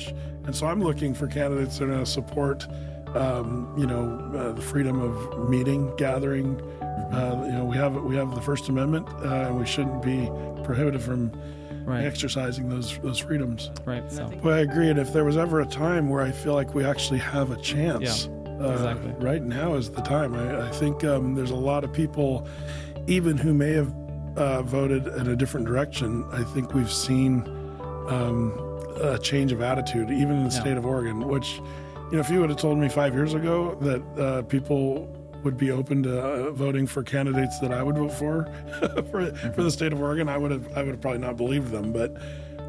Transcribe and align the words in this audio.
church. 0.00 0.14
And 0.44 0.54
so 0.54 0.66
I'm 0.66 0.82
looking 0.82 1.14
for 1.14 1.26
candidates 1.26 1.78
that 1.78 1.84
are 1.84 1.88
going 1.88 2.04
to 2.04 2.10
support, 2.10 2.66
um, 3.14 3.72
you 3.76 3.86
know, 3.86 4.18
uh, 4.36 4.52
the 4.52 4.62
freedom 4.62 5.00
of 5.00 5.48
meeting, 5.48 5.94
gathering. 5.96 6.60
Uh, 7.12 7.42
you 7.46 7.52
know, 7.52 7.64
we 7.64 7.76
have 7.76 7.94
we 7.96 8.16
have 8.16 8.34
the 8.34 8.40
First 8.40 8.68
Amendment, 8.68 9.08
uh, 9.24 9.48
and 9.48 9.58
we 9.58 9.66
shouldn't 9.66 10.02
be 10.02 10.30
prohibited 10.64 11.02
from 11.02 11.32
Right. 11.84 12.04
exercising 12.04 12.68
those 12.68 12.98
those 12.98 13.18
freedoms. 13.18 13.70
Right. 13.84 14.04
So. 14.12 14.30
But 14.42 14.52
I 14.52 14.58
agree. 14.60 14.90
And 14.90 14.98
if 14.98 15.12
there 15.12 15.24
was 15.24 15.36
ever 15.36 15.60
a 15.60 15.66
time 15.66 16.08
where 16.08 16.22
I 16.22 16.30
feel 16.30 16.54
like 16.54 16.72
we 16.74 16.84
actually 16.84 17.18
have 17.20 17.50
a 17.50 17.56
chance, 17.56 18.28
uh, 18.60 18.70
exactly. 18.72 19.12
right 19.18 19.42
now 19.42 19.74
is 19.74 19.90
the 19.90 20.02
time. 20.02 20.34
I, 20.34 20.68
I 20.68 20.70
think 20.70 21.02
um, 21.02 21.34
there's 21.34 21.50
a 21.50 21.56
lot 21.56 21.82
of 21.82 21.92
people, 21.92 22.46
even 23.08 23.36
who 23.36 23.54
may 23.54 23.72
have 23.72 23.92
uh, 24.36 24.62
voted 24.62 25.06
in 25.06 25.28
a 25.28 25.34
different 25.34 25.66
direction. 25.66 26.24
I 26.30 26.44
think 26.44 26.74
we've 26.74 26.92
seen 26.92 27.42
um, 28.08 28.52
a 29.00 29.18
change 29.18 29.52
of 29.52 29.60
attitude, 29.62 30.10
even 30.10 30.32
in 30.36 30.44
the 30.48 30.54
Yeah. 30.54 30.60
state 30.60 30.76
of 30.76 30.86
Oregon. 30.86 31.26
Which, 31.28 31.56
you 32.10 32.12
know, 32.12 32.20
if 32.20 32.30
you 32.30 32.40
would 32.40 32.50
have 32.50 32.58
told 32.58 32.78
me 32.78 32.88
five 32.88 33.14
years 33.14 33.34
ago 33.34 33.76
that 33.80 34.02
uh, 34.22 34.42
people 34.42 35.08
would 35.42 35.56
be 35.56 35.70
open 35.70 36.02
to 36.02 36.20
uh, 36.20 36.50
voting 36.52 36.86
for 36.86 37.02
candidates 37.02 37.58
that 37.60 37.72
I 37.72 37.82
would 37.82 37.96
vote 37.96 38.12
for 38.12 38.44
for, 39.10 39.34
for 39.34 39.62
the 39.62 39.70
state 39.70 39.92
of 39.92 40.00
Oregon, 40.00 40.28
I 40.28 40.36
would 40.36 40.50
have 40.50 40.66
I 40.76 40.82
would 40.82 40.92
have 40.92 41.00
probably 41.00 41.20
not 41.20 41.36
believed 41.36 41.70
them. 41.70 41.92
But 41.92 42.16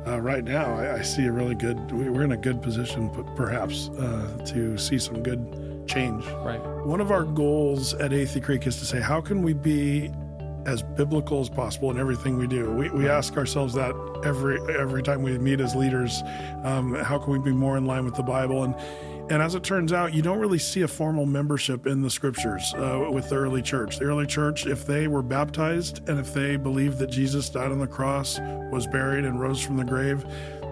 uh, 0.08 0.20
right 0.20 0.44
now, 0.44 0.74
I, 0.76 0.96
I 0.98 1.02
see 1.02 1.26
a 1.26 1.32
really 1.32 1.56
good. 1.56 1.92
we- 1.92 2.10
We're 2.10 2.24
in 2.24 2.32
a 2.32 2.38
good 2.38 2.62
position, 2.62 3.10
perhaps, 3.36 3.90
uh, 3.90 4.44
to 4.48 4.78
see 4.78 4.98
some 4.98 5.22
good 5.22 5.84
change. 5.88 6.26
Right. 6.46 6.60
One 6.86 7.02
of 7.02 7.12
our 7.12 7.24
goals 7.24 7.94
at 7.96 8.12
Athey 8.12 8.42
Creek 8.42 8.66
is 8.66 8.78
to 8.78 8.86
say, 8.86 9.00
how 9.02 9.20
can 9.22 9.42
we 9.44 9.54
be 9.54 10.10
as 10.66 10.84
biblical 10.84 11.42
as 11.42 11.50
possible 11.50 11.92
in 11.92 12.00
everything 12.00 12.38
we 12.38 12.48
do? 12.48 12.72
We, 12.72 12.90
we 12.90 13.10
ask 13.10 13.38
ourselves 13.38 13.74
that 13.74 13.94
every 14.24 14.60
every 14.78 15.04
time 15.04 15.24
we 15.24 15.38
meet 15.38 15.60
as 15.60 15.76
leaders. 15.76 16.22
Um, 16.64 16.96
how 16.96 17.18
can 17.18 17.34
we 17.34 17.40
be 17.40 17.52
more 17.52 17.78
in 17.78 17.86
line 17.86 18.06
with 18.06 18.16
the 18.16 18.24
Bible? 18.24 18.64
And 18.64 18.76
and 19.32 19.42
as 19.42 19.56
it 19.56 19.64
turns 19.64 19.94
out, 19.94 20.14
you 20.14 20.22
don't 20.22 20.40
really 20.40 20.60
see 20.60 20.82
a 20.82 20.88
formal 20.88 21.26
membership 21.26 21.88
in 21.88 22.02
the 22.02 22.10
scriptures 22.10 22.74
uh, 22.74 23.08
with 23.12 23.30
the 23.30 23.36
early 23.36 23.62
church. 23.62 23.98
The 23.98 24.06
early 24.06 24.28
church, 24.28 24.66
if 24.66 24.86
they 24.86 25.08
were 25.08 25.22
baptized 25.22 26.08
and 26.10 26.20
if 26.20 26.34
they 26.34 26.58
believed 26.58 27.00
that 27.00 27.08
Jesus 27.08 27.50
died 27.50 27.72
on 27.72 27.80
the 27.80 27.88
cross, 27.88 28.40
was 28.72 28.88
buried, 28.88 29.24
and 29.24 29.40
rose 29.40 29.62
from 29.62 29.78
the 29.78 29.86
grave, 29.86 30.26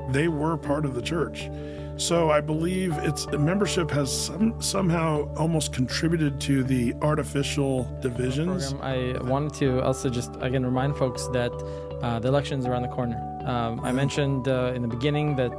they 0.09 0.27
were 0.27 0.57
part 0.57 0.83
of 0.83 0.93
the 0.93 1.01
church. 1.01 1.49
So 1.99 2.31
I 2.31 2.39
believe 2.39 2.97
it's 2.99 3.27
membership 3.27 3.91
has 3.91 4.09
some, 4.09 4.59
somehow 4.61 5.33
almost 5.35 5.73
contributed 5.73 6.39
to 6.41 6.63
the 6.63 6.93
artificial 7.01 7.83
divisions. 8.01 8.71
program, 8.71 9.19
I 9.21 9.21
wanted 9.29 9.53
to 9.55 9.81
also 9.83 10.09
just 10.09 10.31
again 10.39 10.65
remind 10.65 10.95
folks 10.95 11.27
that 11.27 11.51
uh, 12.01 12.19
the 12.19 12.29
election 12.29 12.57
is 12.57 12.65
around 12.65 12.83
the 12.83 12.87
corner. 12.87 13.17
Um, 13.45 13.81
I 13.81 13.91
mentioned 13.91 14.47
uh, 14.47 14.71
in 14.73 14.81
the 14.81 14.87
beginning 14.87 15.35
that 15.35 15.51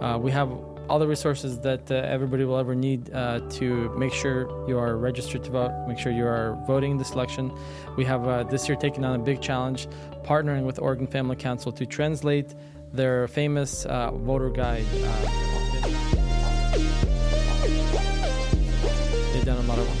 uh, 0.00 0.16
we 0.18 0.30
have 0.30 0.52
all 0.88 1.00
the 1.00 1.06
resources 1.08 1.58
that 1.60 1.90
uh, 1.90 1.96
everybody 1.96 2.44
will 2.44 2.58
ever 2.58 2.76
need 2.76 3.12
uh, 3.12 3.40
to 3.50 3.90
make 3.98 4.12
sure 4.12 4.48
you 4.68 4.78
are 4.78 4.96
registered 4.96 5.42
to 5.44 5.50
vote, 5.50 5.72
make 5.88 5.98
sure 5.98 6.12
you 6.12 6.26
are 6.26 6.56
voting 6.64 6.92
in 6.92 6.96
this 6.96 7.10
election. 7.10 7.52
We 7.96 8.04
have 8.04 8.26
uh, 8.28 8.44
this 8.44 8.68
year 8.68 8.76
taken 8.76 9.04
on 9.04 9.18
a 9.18 9.22
big 9.22 9.40
challenge, 9.40 9.88
partnering 10.22 10.62
with 10.62 10.78
Oregon 10.78 11.08
Family 11.08 11.34
Council 11.34 11.72
to 11.72 11.84
translate 11.84 12.54
their 12.92 13.26
famous 13.26 13.84
uh, 13.84 14.12
voter 14.12 14.50
guide. 14.50 14.86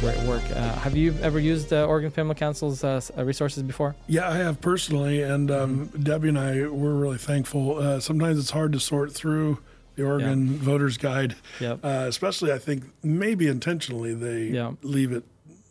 They've 0.00 0.14
done 0.14 0.26
a 0.26 0.28
lot 0.30 0.36
of 0.38 0.44
great 0.44 0.52
work. 0.52 0.56
Uh, 0.56 0.74
have 0.80 0.96
you 0.96 1.14
ever 1.22 1.38
used 1.40 1.72
uh, 1.72 1.84
Oregon 1.86 2.10
Family 2.10 2.34
Council's 2.34 2.84
uh, 2.84 3.00
uh, 3.16 3.24
resources 3.24 3.62
before? 3.62 3.96
Yeah, 4.06 4.28
I 4.28 4.36
have 4.36 4.60
personally, 4.60 5.22
and 5.22 5.50
um, 5.50 5.86
Debbie 6.02 6.28
and 6.28 6.38
I 6.38 6.66
we're 6.68 6.94
really 6.94 7.18
thankful. 7.18 7.78
Uh, 7.78 8.00
sometimes 8.00 8.38
it's 8.38 8.50
hard 8.50 8.72
to 8.72 8.80
sort 8.80 9.12
through 9.12 9.58
the 9.96 10.04
Oregon 10.04 10.50
Voters 10.58 10.96
Guide, 10.96 11.34
Yep. 11.60 11.80
uh, 11.84 12.04
especially 12.08 12.52
I 12.52 12.58
think 12.58 12.84
maybe 13.02 13.48
intentionally 13.48 14.14
they 14.14 14.44
Yeah. 14.54 14.72
leave 14.82 15.10
it, 15.10 15.24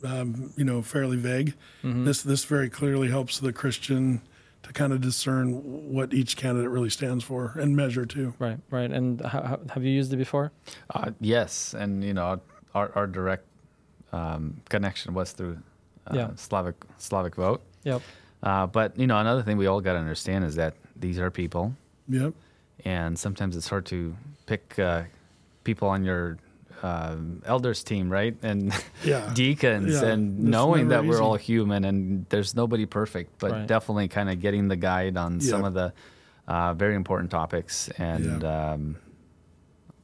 um, 0.03 0.51
you 0.57 0.65
know, 0.65 0.81
fairly 0.81 1.17
vague. 1.17 1.53
This 1.83 2.21
this 2.23 2.43
very 2.43 2.69
clearly 2.69 3.07
helps 3.09 3.39
the 3.39 3.53
Christian 3.53 4.21
to 4.63 4.73
kind 4.73 4.91
of 4.91 4.99
discern 4.99 5.51
what 5.93 6.13
each 6.13 6.35
candidate 6.35 6.69
really 6.69 6.89
stands 6.89 7.23
for 7.23 7.53
and 7.57 7.73
measure 7.77 8.05
too. 8.05 8.33
Right, 8.39 8.57
right. 8.69 8.91
And 8.91 9.21
ha- 9.21 9.41
ha- 9.47 9.57
have 9.73 9.85
you 9.85 9.91
used 9.91 10.11
it 10.11 10.17
before? 10.17 10.51
Uh, 10.93 11.11
yes, 11.21 11.73
and 11.73 12.03
you 12.03 12.13
know 12.13 12.41
our, 12.75 12.91
our 12.95 13.07
direct 13.07 13.45
um, 14.13 14.61
connection 14.69 15.13
was 15.13 15.31
through 15.33 15.57
uh, 16.07 16.13
Yeah. 16.15 16.29
Slavic 16.35 16.75
Slavic 16.97 17.35
vote. 17.35 17.61
Yep. 17.83 18.01
Uh, 18.43 18.67
but 18.67 18.97
you 18.97 19.07
know 19.07 19.17
another 19.17 19.41
thing 19.43 19.57
we 19.57 19.67
all 19.67 19.81
got 19.81 19.93
to 19.93 19.99
understand 19.99 20.45
is 20.45 20.55
that 20.55 20.75
these 20.95 21.19
are 21.19 21.31
people, 21.31 21.73
Yep. 22.09 22.33
and 22.85 23.17
sometimes 23.17 23.55
it's 23.57 23.67
hard 23.67 23.85
to 23.87 24.15
pick 24.45 24.77
uh, 24.79 25.03
people 25.63 25.87
on 25.89 26.03
your 26.03 26.37
um, 26.83 27.41
elders 27.45 27.83
team, 27.83 28.09
right? 28.09 28.35
And 28.43 28.71
Yeah. 29.03 29.29
deacons, 29.33 29.93
Yeah, 30.01 30.09
and 30.09 30.39
it's 30.39 30.47
knowing 30.47 30.87
never 30.87 31.01
that 31.01 31.09
we're 31.09 31.21
all 31.21 31.35
human 31.35 31.83
and 31.85 32.25
there's 32.29 32.55
nobody 32.55 32.85
perfect, 32.85 33.39
but 33.39 33.51
Right. 33.51 33.67
definitely 33.67 34.07
kind 34.07 34.29
of 34.29 34.39
getting 34.39 34.67
the 34.67 34.75
guide 34.75 35.17
on 35.17 35.39
some 35.41 35.65
of 35.65 35.73
the 35.73 35.91
uh, 36.47 36.73
very 36.75 36.95
important 36.95 37.31
topics 37.31 37.89
and 37.97 38.43
um, 38.43 38.95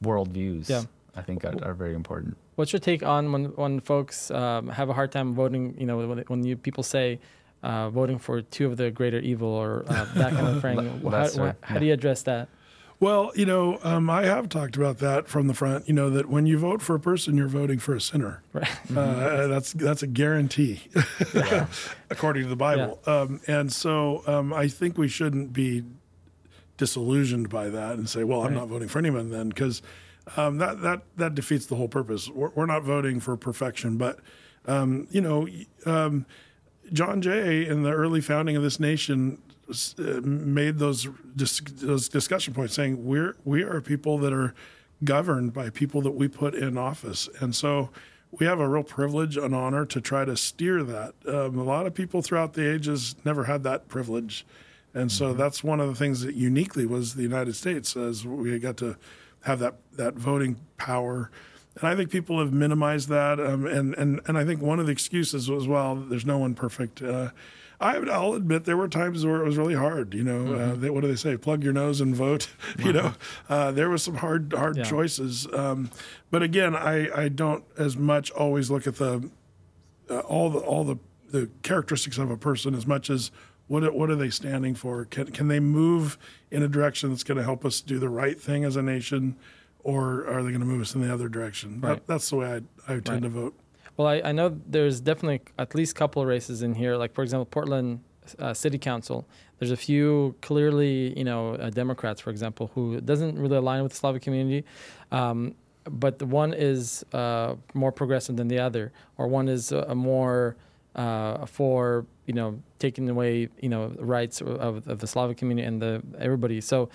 worldviews. 0.02 0.68
Yeah. 0.68 0.82
I 1.16 1.22
think 1.22 1.44
are, 1.44 1.54
are 1.62 1.74
very 1.74 1.94
important. 1.94 2.36
What's 2.56 2.72
your 2.72 2.80
take 2.80 3.02
on 3.02 3.32
when 3.32 3.44
when 3.56 3.80
folks 3.80 4.30
um, 4.30 4.68
have 4.68 4.88
a 4.88 4.92
hard 4.92 5.10
time 5.12 5.34
voting? 5.34 5.74
You 5.78 5.86
know, 5.86 5.98
when, 6.06 6.18
when 6.28 6.44
you 6.44 6.56
people 6.56 6.82
say 6.82 7.18
uh, 7.62 7.90
voting 7.90 8.18
for 8.18 8.42
two 8.42 8.66
of 8.66 8.76
the 8.76 8.90
greater 8.90 9.18
evil 9.18 9.48
or 9.48 9.84
uh, 9.88 10.04
that 10.14 10.32
kind 10.32 10.46
of 10.48 10.62
thing. 10.66 10.76
Le- 10.76 11.10
how, 11.10 11.18
lesser, 11.18 11.56
how 11.62 11.74
yeah. 11.74 11.80
do 11.80 11.86
you 11.86 11.92
address 11.92 12.22
that? 12.24 12.48
Well, 13.00 13.32
you 13.34 13.44
know, 13.44 13.80
um, 13.82 14.08
I 14.08 14.24
have 14.24 14.48
talked 14.48 14.76
about 14.76 14.98
that 14.98 15.26
from 15.26 15.48
the 15.48 15.52
front. 15.54 15.88
You 15.88 15.94
know 15.94 16.10
that 16.10 16.28
when 16.28 16.46
you 16.46 16.56
vote 16.58 16.80
for 16.80 16.94
a 16.94 17.00
person, 17.00 17.36
you're 17.36 17.48
voting 17.48 17.78
for 17.80 17.94
a 17.94 18.00
sinner. 18.00 18.42
Right. 18.52 18.68
Uh, 18.96 19.48
that's 19.48 19.72
that's 19.72 20.02
a 20.02 20.06
guarantee, 20.06 20.82
according 22.10 22.44
to 22.44 22.48
the 22.48 22.56
Bible. 22.56 23.00
Um, 23.06 23.40
and 23.48 23.72
so 23.72 24.22
um, 24.26 24.52
I 24.52 24.68
think 24.68 24.96
we 24.96 25.08
shouldn't 25.08 25.52
be 25.52 25.82
disillusioned 26.76 27.48
by 27.50 27.68
that 27.68 27.94
and 27.96 28.08
say, 28.08 28.24
"Well, 28.24 28.40
I'm 28.42 28.52
Right. 28.52 28.60
not 28.60 28.68
voting 28.68 28.88
for 28.88 29.00
anyone 29.00 29.30
then," 29.30 29.48
because 29.48 29.82
um, 30.36 30.58
that 30.58 30.80
that 30.82 31.02
that 31.16 31.34
defeats 31.34 31.66
the 31.66 31.76
whole 31.76 31.88
purpose. 31.88 32.28
We're, 32.28 32.50
we're 32.54 32.66
not 32.66 32.82
voting 32.82 33.20
for 33.20 33.36
perfection, 33.36 33.96
but 33.96 34.18
um, 34.66 35.06
you 35.10 35.20
know, 35.20 35.46
um, 35.86 36.26
John 36.92 37.20
Jay 37.20 37.66
in 37.66 37.82
the 37.82 37.92
early 37.92 38.20
founding 38.20 38.56
of 38.56 38.62
this 38.62 38.80
nation 38.80 39.40
uh, 39.68 40.20
made 40.22 40.78
those 40.78 41.08
dis- 41.36 41.60
those 41.60 42.08
discussion 42.08 42.54
points, 42.54 42.74
saying 42.74 43.04
we're 43.04 43.36
we 43.44 43.62
are 43.62 43.80
people 43.80 44.18
that 44.18 44.32
are 44.32 44.54
governed 45.02 45.52
by 45.52 45.70
people 45.70 46.00
that 46.02 46.12
we 46.12 46.28
put 46.28 46.54
in 46.54 46.78
office, 46.78 47.28
and 47.40 47.54
so 47.54 47.90
we 48.38 48.46
have 48.46 48.58
a 48.58 48.68
real 48.68 48.82
privilege 48.82 49.36
and 49.36 49.54
honor 49.54 49.84
to 49.86 50.00
try 50.00 50.24
to 50.24 50.36
steer 50.36 50.82
that. 50.82 51.14
Um, 51.26 51.58
a 51.58 51.62
lot 51.62 51.86
of 51.86 51.94
people 51.94 52.20
throughout 52.20 52.54
the 52.54 52.68
ages 52.72 53.14
never 53.24 53.44
had 53.44 53.62
that 53.64 53.88
privilege, 53.88 54.46
and 54.94 55.12
so 55.12 55.34
that's 55.34 55.62
one 55.62 55.80
of 55.80 55.88
the 55.88 55.94
things 55.94 56.22
that 56.22 56.34
uniquely 56.34 56.86
was 56.86 57.14
the 57.14 57.22
United 57.22 57.54
States, 57.54 57.96
as 57.96 58.26
we 58.26 58.58
got 58.58 58.76
to 58.78 58.96
have 59.44 59.58
that 59.60 59.76
that 59.94 60.14
voting 60.14 60.56
power. 60.76 61.30
And 61.76 61.88
I 61.88 61.96
think 61.96 62.10
people 62.10 62.38
have 62.38 62.52
minimized 62.52 63.08
that, 63.08 63.40
um, 63.40 63.66
and 63.66 63.94
and 63.94 64.20
and 64.26 64.38
I 64.38 64.44
think 64.44 64.60
one 64.62 64.78
of 64.78 64.86
the 64.86 64.92
excuses 64.92 65.50
was, 65.50 65.66
well, 65.66 65.96
there's 65.96 66.26
no 66.26 66.38
one 66.38 66.54
perfect. 66.54 67.02
Uh, 67.02 67.30
I, 67.80 67.96
I'll 67.96 68.34
admit 68.34 68.64
there 68.64 68.76
were 68.76 68.86
times 68.88 69.26
where 69.26 69.42
it 69.42 69.44
was 69.44 69.56
really 69.56 69.74
hard. 69.74 70.14
You 70.14 70.22
know, 70.22 70.54
uh, 70.54 70.74
they, 70.76 70.88
what 70.90 71.00
do 71.00 71.08
they 71.08 71.16
say? 71.16 71.36
Plug 71.36 71.64
your 71.64 71.72
nose 71.72 72.00
and 72.00 72.14
vote. 72.14 72.48
you 72.78 72.92
know, 72.92 73.14
uh, 73.48 73.72
there 73.72 73.90
was 73.90 74.02
some 74.04 74.14
hard 74.16 74.52
hard 74.56 74.76
Yeah. 74.76 74.84
choices. 74.84 75.48
Um, 75.52 75.90
but 76.30 76.42
again, 76.42 76.76
I 76.76 77.10
I 77.24 77.28
don't 77.28 77.64
as 77.76 77.96
much 77.96 78.30
always 78.30 78.70
look 78.70 78.86
at 78.86 78.96
the 78.96 79.28
uh, 80.08 80.18
all 80.20 80.50
the 80.50 80.60
all 80.60 80.84
the 80.84 80.96
the 81.30 81.50
characteristics 81.62 82.16
of 82.18 82.30
a 82.30 82.36
person 82.36 82.74
as 82.76 82.86
much 82.86 83.10
as 83.10 83.32
what 83.68 83.82
are- 83.84 83.92
what 83.92 84.10
are 84.10 84.16
they 84.16 84.30
standing 84.30 84.74
for? 84.74 85.04
Can 85.06 85.26
can 85.28 85.48
they 85.48 85.60
move 85.60 86.18
in 86.50 86.62
a 86.62 86.68
direction 86.68 87.10
that's 87.10 87.24
going 87.24 87.38
to 87.38 87.44
help 87.44 87.64
us 87.64 87.80
do 87.80 87.98
the 87.98 88.08
right 88.08 88.40
thing 88.40 88.64
as 88.64 88.76
a 88.76 88.82
nation, 88.82 89.36
or 89.82 90.26
are 90.28 90.42
they 90.42 90.50
going 90.50 90.60
to 90.60 90.66
move 90.66 90.80
us 90.80 90.94
in 90.94 91.00
the 91.00 91.12
other 91.12 91.28
direction? 91.28 91.80
Right. 91.80 91.94
That, 91.94 92.06
that's 92.06 92.30
the 92.30 92.36
way 92.36 92.46
I 92.46 92.56
I 92.92 93.00
tend 93.00 93.08
Right. 93.08 93.22
to 93.22 93.28
vote. 93.28 93.54
Well, 93.96 94.08
I, 94.08 94.20
I 94.24 94.32
know 94.32 94.58
there's 94.66 95.00
definitely 95.00 95.40
at 95.58 95.74
least 95.74 95.92
a 95.92 95.94
couple 95.98 96.20
of 96.20 96.28
races 96.28 96.62
in 96.62 96.74
here. 96.74 96.96
Like 96.96 97.14
for 97.14 97.22
example, 97.22 97.46
Portland 97.46 98.00
uh, 98.38 98.54
City 98.54 98.78
Council. 98.78 99.26
There's 99.58 99.70
a 99.70 99.76
few 99.76 100.34
clearly, 100.40 101.16
you 101.16 101.24
know, 101.24 101.54
uh, 101.54 101.70
Democrats, 101.70 102.20
for 102.20 102.30
example, 102.30 102.70
who 102.74 103.00
doesn't 103.00 103.38
really 103.38 103.56
align 103.56 103.82
with 103.82 103.92
the 103.92 103.98
Slavic 103.98 104.22
community. 104.22 104.64
Um, 105.12 105.54
but 105.84 106.18
the 106.18 106.26
one 106.26 106.54
is 106.54 107.04
uh, 107.12 107.54
more 107.74 107.92
progressive 107.92 108.36
than 108.36 108.48
the 108.48 108.58
other, 108.58 108.92
or 109.18 109.28
one 109.28 109.48
is 109.48 109.70
a 109.72 109.94
more 109.94 110.56
uh, 110.94 111.46
for 111.46 112.06
you 112.26 112.34
know 112.34 112.60
taking 112.78 113.08
away 113.08 113.48
you 113.60 113.68
know 113.68 113.94
rights 113.98 114.40
of, 114.40 114.86
of 114.88 114.98
the 114.98 115.06
Slavic 115.06 115.36
community 115.36 115.66
and 115.66 115.80
the 115.80 116.02
everybody. 116.18 116.60
So 116.60 116.88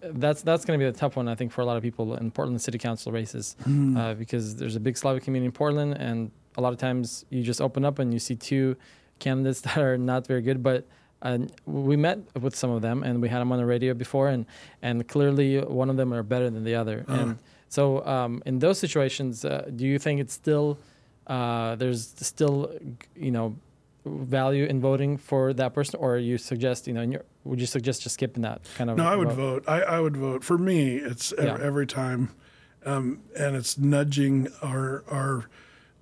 that's 0.00 0.42
that's 0.42 0.64
going 0.64 0.78
to 0.78 0.84
be 0.84 0.90
the 0.90 0.96
tough 0.96 1.16
one 1.16 1.26
I 1.26 1.34
think 1.34 1.52
for 1.52 1.62
a 1.62 1.64
lot 1.64 1.76
of 1.76 1.82
people 1.82 2.14
in 2.16 2.30
Portland 2.30 2.60
City 2.60 2.78
Council 2.78 3.12
races 3.12 3.56
uh, 3.96 4.14
because 4.14 4.56
there's 4.56 4.76
a 4.76 4.80
big 4.80 4.96
Slavic 4.96 5.24
community 5.24 5.46
in 5.46 5.52
Portland 5.52 5.94
and 5.94 6.30
a 6.56 6.60
lot 6.60 6.72
of 6.72 6.78
times 6.78 7.24
you 7.30 7.42
just 7.42 7.60
open 7.60 7.84
up 7.84 7.98
and 7.98 8.12
you 8.12 8.20
see 8.20 8.34
two 8.36 8.76
candidates 9.18 9.60
that 9.66 9.78
are 9.78 9.96
not 9.96 10.26
very 10.26 10.42
good 10.42 10.62
but 10.62 10.86
and 11.22 11.52
we 11.64 11.96
met 11.96 12.18
with 12.40 12.54
some 12.54 12.70
of 12.70 12.82
them, 12.82 13.02
and 13.02 13.20
we 13.22 13.28
had 13.28 13.40
them 13.40 13.50
on 13.52 13.58
the 13.58 13.66
radio 13.66 13.94
before, 13.94 14.28
and 14.28 14.46
and 14.82 15.08
clearly 15.08 15.60
one 15.60 15.90
of 15.90 15.96
them 15.96 16.12
are 16.12 16.22
better 16.22 16.50
than 16.50 16.64
the 16.64 16.74
other. 16.74 17.04
Uh-huh. 17.08 17.20
And 17.20 17.38
so, 17.68 18.04
um, 18.06 18.42
in 18.46 18.58
those 18.58 18.78
situations, 18.78 19.44
uh, 19.44 19.68
do 19.74 19.86
you 19.86 19.98
think 19.98 20.20
it's 20.20 20.34
still 20.34 20.78
uh, 21.26 21.74
there's 21.76 22.14
still 22.20 22.72
you 23.16 23.30
know 23.30 23.56
value 24.04 24.64
in 24.66 24.80
voting 24.80 25.16
for 25.16 25.52
that 25.54 25.74
person, 25.74 25.98
or 26.00 26.16
you 26.18 26.38
suggest 26.38 26.86
you 26.86 26.92
know 26.94 27.02
your, 27.02 27.22
would 27.44 27.60
you 27.60 27.66
suggest 27.66 28.02
just 28.02 28.14
skipping 28.14 28.42
that 28.42 28.60
kind 28.76 28.90
of? 28.90 28.96
No, 28.96 29.06
I 29.06 29.16
would 29.16 29.32
vote? 29.32 29.64
vote. 29.64 29.68
I, 29.68 29.82
I 29.96 30.00
would 30.00 30.16
vote. 30.16 30.44
For 30.44 30.58
me, 30.58 30.96
it's 30.96 31.32
Yeah. 31.38 31.58
every 31.60 31.86
time, 31.86 32.30
um, 32.84 33.20
and 33.36 33.56
it's 33.56 33.76
nudging 33.78 34.48
our 34.62 35.04
our 35.10 35.46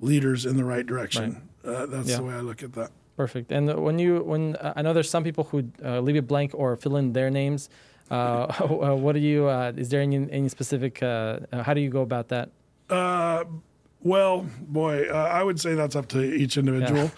leaders 0.00 0.44
in 0.44 0.56
the 0.56 0.64
right 0.64 0.86
direction. 0.86 1.48
Uh, 1.64 1.86
that's 1.86 2.08
Yeah. 2.10 2.18
the 2.18 2.24
way 2.24 2.34
I 2.34 2.40
look 2.40 2.62
at 2.62 2.72
that. 2.74 2.90
Perfect. 3.16 3.50
And 3.52 3.72
when 3.82 3.98
you 3.98 4.22
when 4.22 4.56
uh, 4.56 4.74
I 4.76 4.82
know 4.82 4.92
there's 4.92 5.08
some 5.08 5.24
people 5.24 5.44
who 5.44 5.64
uh, 5.82 6.00
leave 6.00 6.16
it 6.16 6.26
blank 6.26 6.50
or 6.54 6.76
fill 6.76 6.96
in 6.96 7.12
their 7.12 7.30
names. 7.30 7.68
Uh, 8.10 8.46
what 9.04 9.12
do 9.14 9.18
you? 9.18 9.46
Uh, 9.48 9.72
is 9.76 9.88
there 9.88 10.02
any 10.02 10.16
any 10.30 10.48
specific? 10.50 11.02
Uh, 11.02 11.38
uh, 11.52 11.62
how 11.62 11.72
do 11.72 11.80
you 11.80 11.88
go 11.88 12.02
about 12.02 12.28
that? 12.28 12.50
Well, 14.04 14.46
boy, 14.60 15.08
uh, 15.10 15.14
I 15.14 15.42
would 15.42 15.58
say 15.58 15.74
that's 15.74 15.96
up 15.96 16.06
to 16.08 16.22
each 16.22 16.56
individual. 16.56 17.10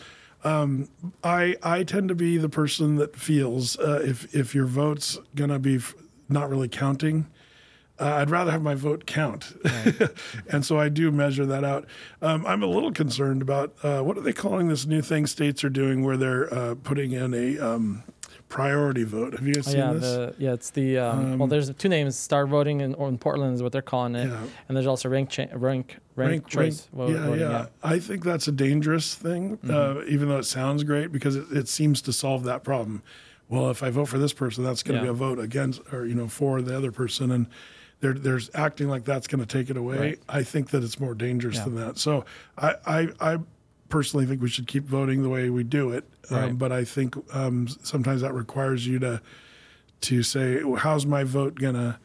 Um, 0.44 0.88
I 1.24 1.56
I 1.62 1.82
tend 1.82 2.08
to 2.08 2.14
be 2.14 2.38
the 2.38 2.48
person 2.48 2.96
that 2.96 3.16
feels 3.16 3.76
uh, 3.78 4.00
if 4.04 4.32
if 4.34 4.54
your 4.54 4.66
vote's 4.66 5.18
gonna 5.34 5.58
be 5.58 5.76
f- 5.76 5.94
not 6.28 6.48
really 6.48 6.68
counting. 6.68 7.26
Uh, 7.98 8.16
I'd 8.16 8.28
rather 8.30 8.50
have 8.52 8.62
my 8.62 8.74
vote 8.74 9.06
count, 9.06 9.54
and 10.50 10.64
so 10.64 10.78
I 10.78 10.90
do 10.90 11.10
measure 11.10 11.46
that 11.46 11.64
out. 11.64 11.86
Um, 12.20 12.46
I'm 12.46 12.62
a 12.62 12.66
little 12.66 12.92
concerned 12.92 13.40
about 13.40 13.74
uh, 13.82 14.02
what 14.02 14.18
are 14.18 14.20
they 14.20 14.34
calling 14.34 14.68
this 14.68 14.84
new 14.84 15.00
thing 15.00 15.26
states 15.26 15.64
are 15.64 15.70
doing, 15.70 16.04
where 16.04 16.18
they're 16.18 16.52
uh, 16.52 16.74
putting 16.74 17.12
in 17.12 17.32
a 17.32 17.58
um, 17.58 18.04
priority 18.48 19.02
vote. 19.04 19.32
Have 19.34 19.46
you 19.46 19.54
guys 19.54 19.68
Oh, 19.68 19.70
seen 19.72 19.80
yeah, 19.80 19.92
this? 19.92 20.02
the 20.02 20.34
yeah, 20.38 20.52
it's 20.52 20.70
the 20.70 20.98
um, 20.98 21.32
well. 21.38 21.42
Um, 21.44 21.48
There's 21.48 21.70
two 21.74 21.88
names: 21.88 22.16
Star 22.16 22.46
Voting 22.46 22.80
in, 22.80 22.94
in 22.94 23.18
Portland 23.18 23.54
is 23.54 23.62
what 23.62 23.72
they're 23.72 23.82
calling 23.82 24.14
it, 24.14 24.28
Yeah. 24.28 24.38
and 24.68 24.76
there's 24.76 24.86
also 24.86 25.08
rank 25.08 25.30
cha- 25.30 25.46
rank 25.54 25.98
rank, 26.14 26.46
choice. 26.46 26.88
vo- 26.92 27.08
yeah, 27.08 27.24
voting, 27.26 27.40
yeah, 27.40 27.66
I 27.82 27.98
think 27.98 28.24
that's 28.24 28.48
a 28.48 28.52
dangerous 28.52 29.14
thing, 29.14 29.58
Mm-hmm. 29.58 30.00
uh, 30.00 30.04
even 30.08 30.28
though 30.28 30.38
it 30.38 30.44
sounds 30.44 30.84
great 30.84 31.12
because 31.12 31.36
it, 31.36 31.46
it 31.52 31.68
seems 31.68 32.00
to 32.02 32.12
solve 32.12 32.44
that 32.44 32.62
problem. 32.64 33.02
Well, 33.48 33.70
if 33.70 33.82
I 33.82 33.90
vote 33.90 34.06
for 34.08 34.18
this 34.18 34.32
person, 34.32 34.64
that's 34.64 34.82
going 34.82 34.98
to 34.98 35.06
Yeah. 35.06 35.12
be 35.12 35.16
a 35.16 35.18
vote 35.18 35.38
against 35.38 35.80
or 35.92 36.06
you 36.06 36.14
know 36.14 36.28
for 36.28 36.62
the 36.62 36.76
other 36.76 36.92
person, 36.92 37.30
and 37.32 37.46
they're 38.00 38.12
they're 38.14 38.40
acting 38.54 38.88
like 38.88 39.04
that's 39.04 39.26
going 39.26 39.40
to 39.40 39.46
take 39.46 39.70
it 39.70 39.76
away. 39.76 39.98
Right. 39.98 40.18
I 40.28 40.42
think 40.42 40.70
that 40.70 40.82
it's 40.84 41.00
more 41.00 41.14
dangerous 41.14 41.56
Yeah. 41.56 41.64
than 41.64 41.74
that. 41.76 41.98
So 41.98 42.24
I, 42.58 42.74
I 42.86 43.08
I 43.20 43.38
personally 43.88 44.26
think 44.26 44.42
we 44.42 44.48
should 44.48 44.66
keep 44.66 44.84
voting 44.84 45.22
the 45.22 45.28
way 45.28 45.48
we 45.50 45.62
do 45.64 45.90
it, 45.90 46.04
um, 46.30 46.36
Right. 46.36 46.58
but 46.58 46.72
I 46.72 46.84
think 46.84 47.14
um, 47.34 47.68
sometimes 47.82 48.20
that 48.22 48.34
requires 48.34 48.86
you 48.86 48.98
to 49.00 49.20
to 50.02 50.22
say 50.22 50.60
how's 50.78 51.06
my 51.06 51.24
vote 51.24 51.54
going 51.54 51.74
to 51.74 51.98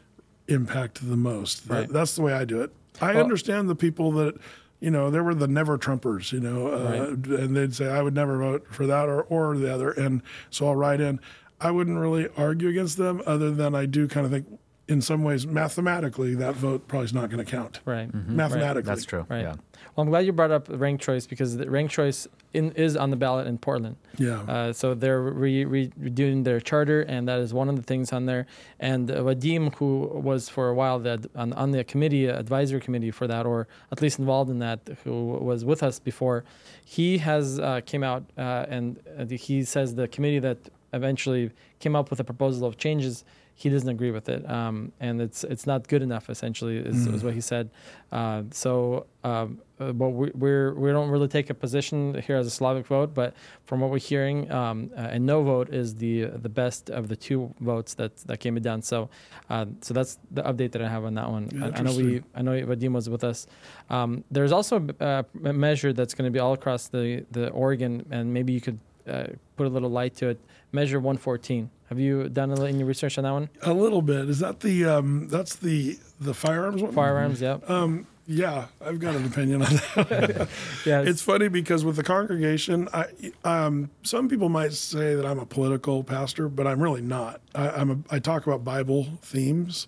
impact 0.47 1.07
the 1.07 1.17
most. 1.17 1.67
That- 1.67 1.73
Right. 1.73 1.89
that's 1.89 2.15
the 2.15 2.21
way 2.21 2.33
I 2.33 2.45
do 2.45 2.61
it. 2.61 2.71
I 3.01 3.13
Well- 3.15 3.23
understand 3.23 3.69
the 3.69 3.75
people 3.75 4.11
that, 4.13 4.35
you 4.79 4.89
know, 4.91 5.09
there 5.11 5.23
were 5.23 5.35
the 5.35 5.47
never 5.47 5.77
Trumpers, 5.77 6.31
you 6.31 6.39
know, 6.39 6.67
uh, 6.67 7.15
and 7.35 7.55
they'd 7.55 7.75
say, 7.75 7.89
I 7.89 8.01
would 8.01 8.15
never 8.15 8.37
vote 8.37 8.65
for 8.69 8.85
that 8.87 9.09
or, 9.09 9.21
or 9.23 9.57
the 9.57 9.71
other. 9.73 9.91
And 9.91 10.21
so 10.49 10.67
I'll 10.67 10.75
write 10.75 11.01
in. 11.01 11.19
I 11.59 11.69
wouldn't 11.71 11.99
really 11.99 12.27
argue 12.37 12.69
against 12.69 12.97
them 12.97 13.21
other 13.25 13.51
than 13.51 13.75
I 13.75 13.85
do 13.85 14.07
kind 14.07 14.25
of 14.25 14.31
think, 14.31 14.47
in 14.91 15.01
some 15.01 15.23
ways, 15.23 15.47
mathematically, 15.47 16.35
that 16.35 16.55
vote 16.55 16.87
probably 16.87 17.05
is 17.05 17.13
not 17.13 17.29
going 17.29 17.43
to 17.43 17.49
count. 17.49 17.79
Right. 17.85 18.13
Mathematically. 18.13 18.81
That's 18.83 19.05
true. 19.05 19.25
Right. 19.29 19.41
Yeah. 19.41 19.55
Well, 19.95 20.03
I'm 20.03 20.09
glad 20.09 20.25
you 20.25 20.33
brought 20.33 20.51
up 20.51 20.67
rank 20.69 20.99
choice 21.01 21.25
because 21.25 21.57
the 21.57 21.69
rank 21.69 21.89
choice 21.91 22.27
in, 22.53 22.71
is 22.73 22.95
on 22.97 23.09
the 23.09 23.15
ballot 23.15 23.47
in 23.47 23.57
Portland. 23.57 23.95
Yeah. 24.17 24.41
Uh, 24.41 24.73
so 24.73 24.93
they're 24.93 25.21
re- 25.21 25.65
re- 25.65 25.91
redoing 25.99 26.43
their 26.43 26.59
charter, 26.59 27.01
and 27.03 27.27
that 27.29 27.39
is 27.39 27.53
one 27.53 27.69
of 27.69 27.77
the 27.77 27.81
things 27.83 28.11
on 28.11 28.25
there. 28.25 28.45
And 28.79 29.09
uh, 29.09 29.23
Vadim, 29.23 29.73
who 29.75 30.09
was 30.13 30.49
for 30.49 30.69
a 30.69 30.73
while 30.73 30.99
the, 30.99 31.29
on, 31.35 31.53
on 31.53 31.71
the 31.71 31.83
committee, 31.83 32.29
uh, 32.29 32.37
advisory 32.37 32.81
committee 32.81 33.11
for 33.11 33.27
that, 33.27 33.45
or 33.45 33.67
at 33.91 34.01
least 34.01 34.19
involved 34.19 34.49
in 34.49 34.59
that, 34.59 34.79
who 35.03 35.25
was 35.25 35.63
with 35.63 35.83
us 35.83 35.99
before, 35.99 36.43
he 36.83 37.17
has 37.19 37.59
uh, 37.59 37.79
came 37.85 38.03
out 38.03 38.23
uh, 38.37 38.65
and 38.67 38.99
uh, 39.17 39.25
he 39.25 39.63
says 39.63 39.95
the 39.95 40.07
committee 40.07 40.39
that 40.39 40.57
eventually 40.93 41.51
came 41.79 41.95
up 41.95 42.09
with 42.09 42.19
a 42.19 42.25
proposal 42.25 42.67
of 42.67 42.77
changes. 42.77 43.23
He 43.61 43.69
doesn't 43.69 43.87
agree 43.89 44.09
with 44.09 44.27
it, 44.27 44.49
um, 44.49 44.91
and 44.99 45.21
it's 45.21 45.43
it's 45.43 45.67
not 45.67 45.87
good 45.87 46.01
enough. 46.01 46.31
Essentially, 46.31 46.77
is, 46.77 47.05
is 47.05 47.23
what 47.23 47.35
he 47.35 47.41
said. 47.41 47.69
Uh, 48.11 48.41
so, 48.49 49.05
um, 49.23 49.61
uh, 49.79 49.91
but 49.91 50.09
we, 50.09 50.31
we're 50.33 50.73
we 50.73 50.89
don't 50.91 51.09
really 51.09 51.27
take 51.27 51.51
a 51.51 51.53
position 51.53 52.19
here 52.25 52.37
as 52.37 52.47
a 52.47 52.49
Slavic 52.49 52.87
vote, 52.87 53.13
but 53.13 53.35
from 53.65 53.79
what 53.81 53.91
we're 53.91 53.99
hearing, 53.99 54.51
um, 54.51 54.89
uh, 54.97 55.09
a 55.11 55.19
no 55.19 55.43
vote 55.43 55.69
is 55.71 55.93
the 55.93 56.25
the 56.25 56.49
best 56.49 56.89
of 56.89 57.07
the 57.07 57.15
two 57.15 57.53
votes 57.59 57.93
that 57.93 58.17
that 58.25 58.39
came 58.39 58.55
down. 58.55 58.81
So, 58.81 59.09
uh, 59.51 59.67
so 59.81 59.93
that's 59.93 60.17
the 60.31 60.41
update 60.41 60.71
that 60.71 60.81
I 60.81 60.89
have 60.89 61.05
on 61.05 61.13
that 61.13 61.29
one. 61.29 61.47
Yeah, 61.53 61.69
I, 61.75 61.79
I 61.79 61.81
know 61.83 61.95
we. 61.95 62.23
I 62.33 62.41
know 62.41 62.53
Vadim 62.53 62.93
was 62.93 63.09
with 63.09 63.23
us. 63.23 63.45
Um, 63.91 64.23
there's 64.31 64.51
also 64.51 64.87
a, 64.99 65.23
a 65.43 65.53
measure 65.53 65.93
that's 65.93 66.15
going 66.15 66.27
to 66.27 66.31
be 66.31 66.39
all 66.39 66.53
across 66.53 66.87
the 66.87 67.25
the 67.29 67.49
Oregon, 67.51 68.07
and 68.09 68.33
maybe 68.33 68.53
you 68.53 68.61
could 68.61 68.79
uh, 69.07 69.27
put 69.55 69.67
a 69.67 69.69
little 69.69 69.91
light 69.91 70.15
to 70.15 70.29
it. 70.29 70.39
Measure 70.71 70.99
114. 70.99 71.69
Have 71.91 71.99
you 71.99 72.29
done 72.29 72.51
a 72.51 72.63
any 72.63 72.85
research 72.85 73.17
on 73.17 73.25
that 73.25 73.31
one? 73.31 73.49
A 73.63 73.73
little 73.73 74.01
bit. 74.01 74.29
Is 74.29 74.39
that 74.39 74.61
the, 74.61 74.85
um, 74.85 75.27
that's 75.27 75.57
the, 75.57 75.99
the 76.21 76.33
firearms 76.33 76.81
one? 76.81 76.93
Firearms, 76.93 77.41
yeah, 77.41 77.57
Um, 77.67 78.07
yeah, 78.25 78.67
I've 78.79 79.01
got 79.01 79.13
an 79.13 79.25
opinion 79.25 79.61
on 79.61 79.73
that. 79.73 80.47
yeah. 80.85 81.01
It's 81.05 81.21
funny 81.21 81.49
because 81.49 81.83
with 81.83 81.97
the 81.97 82.03
congregation, 82.03 82.87
I, 82.93 83.07
um, 83.43 83.89
some 84.03 84.29
people 84.29 84.47
might 84.47 84.71
say 84.71 85.15
that 85.15 85.25
I'm 85.25 85.37
a 85.37 85.45
political 85.45 86.01
pastor, 86.05 86.47
but 86.47 86.65
I'm 86.65 86.81
really 86.81 87.01
not. 87.01 87.41
I, 87.53 87.67
I'm 87.71 87.91
a, 88.09 88.15
I 88.15 88.19
talk 88.19 88.47
about 88.47 88.63
Bible 88.63 89.05
themes, 89.21 89.87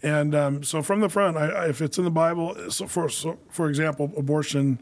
and 0.00 0.34
um, 0.36 0.62
so 0.62 0.80
from 0.80 1.00
the 1.00 1.08
front, 1.08 1.36
I, 1.36 1.48
I, 1.48 1.68
if 1.70 1.82
it's 1.82 1.98
in 1.98 2.04
the 2.04 2.10
Bible, 2.12 2.70
so 2.70 2.86
for 2.86 3.08
so 3.08 3.36
for 3.50 3.68
example, 3.68 4.12
abortion 4.16 4.78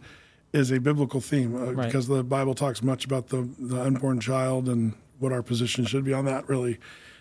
is 0.53 0.71
a 0.71 0.79
biblical 0.79 1.23
theme 1.23 1.57
uh, 1.57 1.73
Right. 1.73 1.87
because 1.87 2.07
the 2.07 2.23
Bible 2.23 2.55
talks 2.55 2.83
much 2.83 3.07
about 3.07 3.29
the 3.29 3.49
the 3.59 3.81
unborn 3.81 4.21
child 4.21 4.69
and 4.69 4.93
what 5.21 5.33
our 5.33 5.43
position 5.43 5.85
should 5.87 6.05
be 6.05 6.13
on 6.13 6.25
that. 6.25 6.49
Really, 6.49 6.79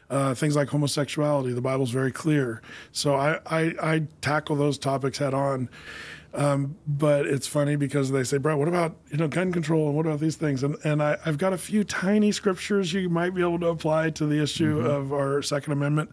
uh, 0.09 0.33
things 0.33 0.55
like 0.55 0.69
homosexuality, 0.69 1.53
the 1.53 1.61
Bible's 1.61 1.91
very 1.91 2.11
clear. 2.11 2.61
So 2.91 3.15
I, 3.15 3.39
I, 3.45 3.75
I 3.81 4.07
tackle 4.21 4.55
those 4.55 4.77
topics 4.77 5.19
head 5.19 5.33
on. 5.33 5.69
Um, 6.33 6.75
but 6.87 7.25
it's 7.25 7.47
funny 7.47 7.75
because 7.75 8.11
they 8.11 8.23
say, 8.23 8.37
Brett, 8.37 8.57
what 8.57 8.67
about 8.67 8.95
you 9.09 9.17
know 9.17 9.27
gun 9.27 9.51
control 9.51 9.87
and 9.87 9.95
what 9.95 10.05
about 10.05 10.19
these 10.19 10.35
things? 10.35 10.61
And 10.61 10.77
and 10.83 11.01
I, 11.01 11.17
I've 11.25 11.39
got 11.39 11.53
a 11.53 11.57
few 11.57 11.83
tiny 11.83 12.31
scriptures 12.31 12.93
you 12.93 13.09
might 13.09 13.33
be 13.33 13.41
able 13.41 13.59
to 13.59 13.67
apply 13.67 14.11
to 14.11 14.27
the 14.27 14.41
issue 14.41 14.79
of 14.79 15.11
our 15.11 15.41
Second 15.41 15.73
Amendment. 15.73 16.11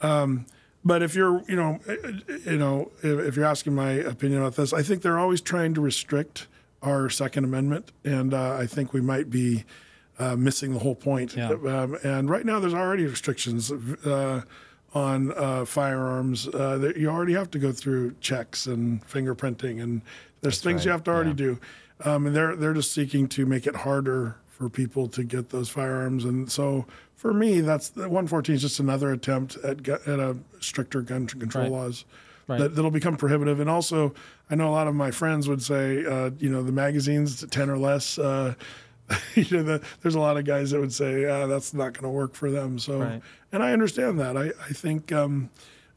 Um, 0.00 0.46
but 0.84 1.02
if 1.02 1.14
you're 1.14 1.44
you 1.48 1.56
know 1.56 1.80
eh, 1.86 1.96
eh, 2.02 2.38
you 2.46 2.56
know 2.56 2.92
if, 3.02 3.18
if 3.18 3.36
you're 3.36 3.44
asking 3.44 3.74
my 3.74 3.90
opinion 3.90 4.40
about 4.40 4.56
this, 4.56 4.72
I 4.72 4.82
think 4.82 5.02
they're 5.02 5.18
always 5.18 5.42
trying 5.42 5.74
to 5.74 5.82
restrict 5.82 6.48
our 6.82 7.10
Second 7.10 7.44
Amendment, 7.44 7.92
and 8.04 8.32
uh, 8.32 8.54
I 8.54 8.66
think 8.66 8.94
we 8.94 9.02
might 9.02 9.28
be 9.28 9.64
uh, 10.18 10.36
missing 10.36 10.72
the 10.72 10.78
whole 10.78 10.94
point. 10.94 11.36
Yeah. 11.36 11.50
Um, 11.50 11.96
and 12.04 12.28
right 12.28 12.44
now, 12.44 12.60
there's 12.60 12.74
already 12.74 13.06
restrictions 13.06 13.70
uh, 13.72 14.42
on 14.94 15.32
uh, 15.32 15.64
firearms. 15.64 16.48
Uh, 16.48 16.78
that 16.78 16.96
you 16.96 17.08
already 17.08 17.34
have 17.34 17.50
to 17.52 17.58
go 17.58 17.72
through 17.72 18.14
checks 18.20 18.66
and 18.66 19.06
fingerprinting, 19.06 19.82
and 19.82 20.02
there's 20.40 20.60
things 20.60 20.84
you 20.84 20.90
have 20.90 21.04
to 21.04 21.10
already 21.10 21.30
yeah. 21.30 21.36
do. 21.36 21.60
Um, 22.04 22.26
and 22.26 22.34
they're 22.36 22.56
they're 22.56 22.74
just 22.74 22.92
seeking 22.92 23.28
to 23.28 23.46
make 23.46 23.66
it 23.66 23.76
harder 23.76 24.36
for 24.48 24.68
people 24.68 25.08
to 25.08 25.24
get 25.24 25.50
those 25.50 25.68
firearms. 25.68 26.24
And 26.24 26.50
so, 26.50 26.84
for 27.16 27.32
me, 27.32 27.60
that's 27.60 27.88
the 27.90 28.02
114 28.02 28.54
is 28.56 28.60
just 28.62 28.80
another 28.80 29.12
attempt 29.12 29.56
at 29.64 29.82
gu- 29.82 29.98
at 30.06 30.18
a 30.20 30.36
stricter 30.60 31.00
gun 31.00 31.26
control 31.26 31.64
Right. 31.64 31.72
laws 31.72 32.04
Right. 32.48 32.58
that, 32.58 32.74
that'll 32.74 32.90
become 32.90 33.16
prohibitive. 33.16 33.60
And 33.60 33.70
also, 33.70 34.12
I 34.50 34.56
know 34.56 34.68
a 34.68 34.72
lot 34.74 34.88
of 34.88 34.94
my 34.96 35.12
friends 35.12 35.48
would 35.48 35.62
say, 35.62 36.04
uh, 36.04 36.30
you 36.38 36.50
know, 36.50 36.62
the 36.62 36.72
magazines 36.72 37.44
ten 37.50 37.70
or 37.70 37.78
less. 37.78 38.18
Uh, 39.10 39.16
you 39.34 39.44
know, 39.56 39.62
the, 39.62 39.82
there's 40.02 40.14
a 40.14 40.20
lot 40.20 40.36
of 40.36 40.44
guys 40.44 40.70
that 40.70 40.80
would 40.80 40.92
say 40.92 41.24
uh, 41.24 41.46
that's 41.46 41.74
not 41.74 41.92
going 41.92 42.04
to 42.04 42.08
work 42.10 42.34
for 42.34 42.50
them. 42.50 42.78
So, 42.78 42.98
Right. 43.00 43.22
and 43.52 43.62
I 43.62 43.72
understand 43.72 44.18
that. 44.20 44.36
I 44.36 44.52
I 44.68 44.72
think. 44.72 45.12
Um, 45.12 45.50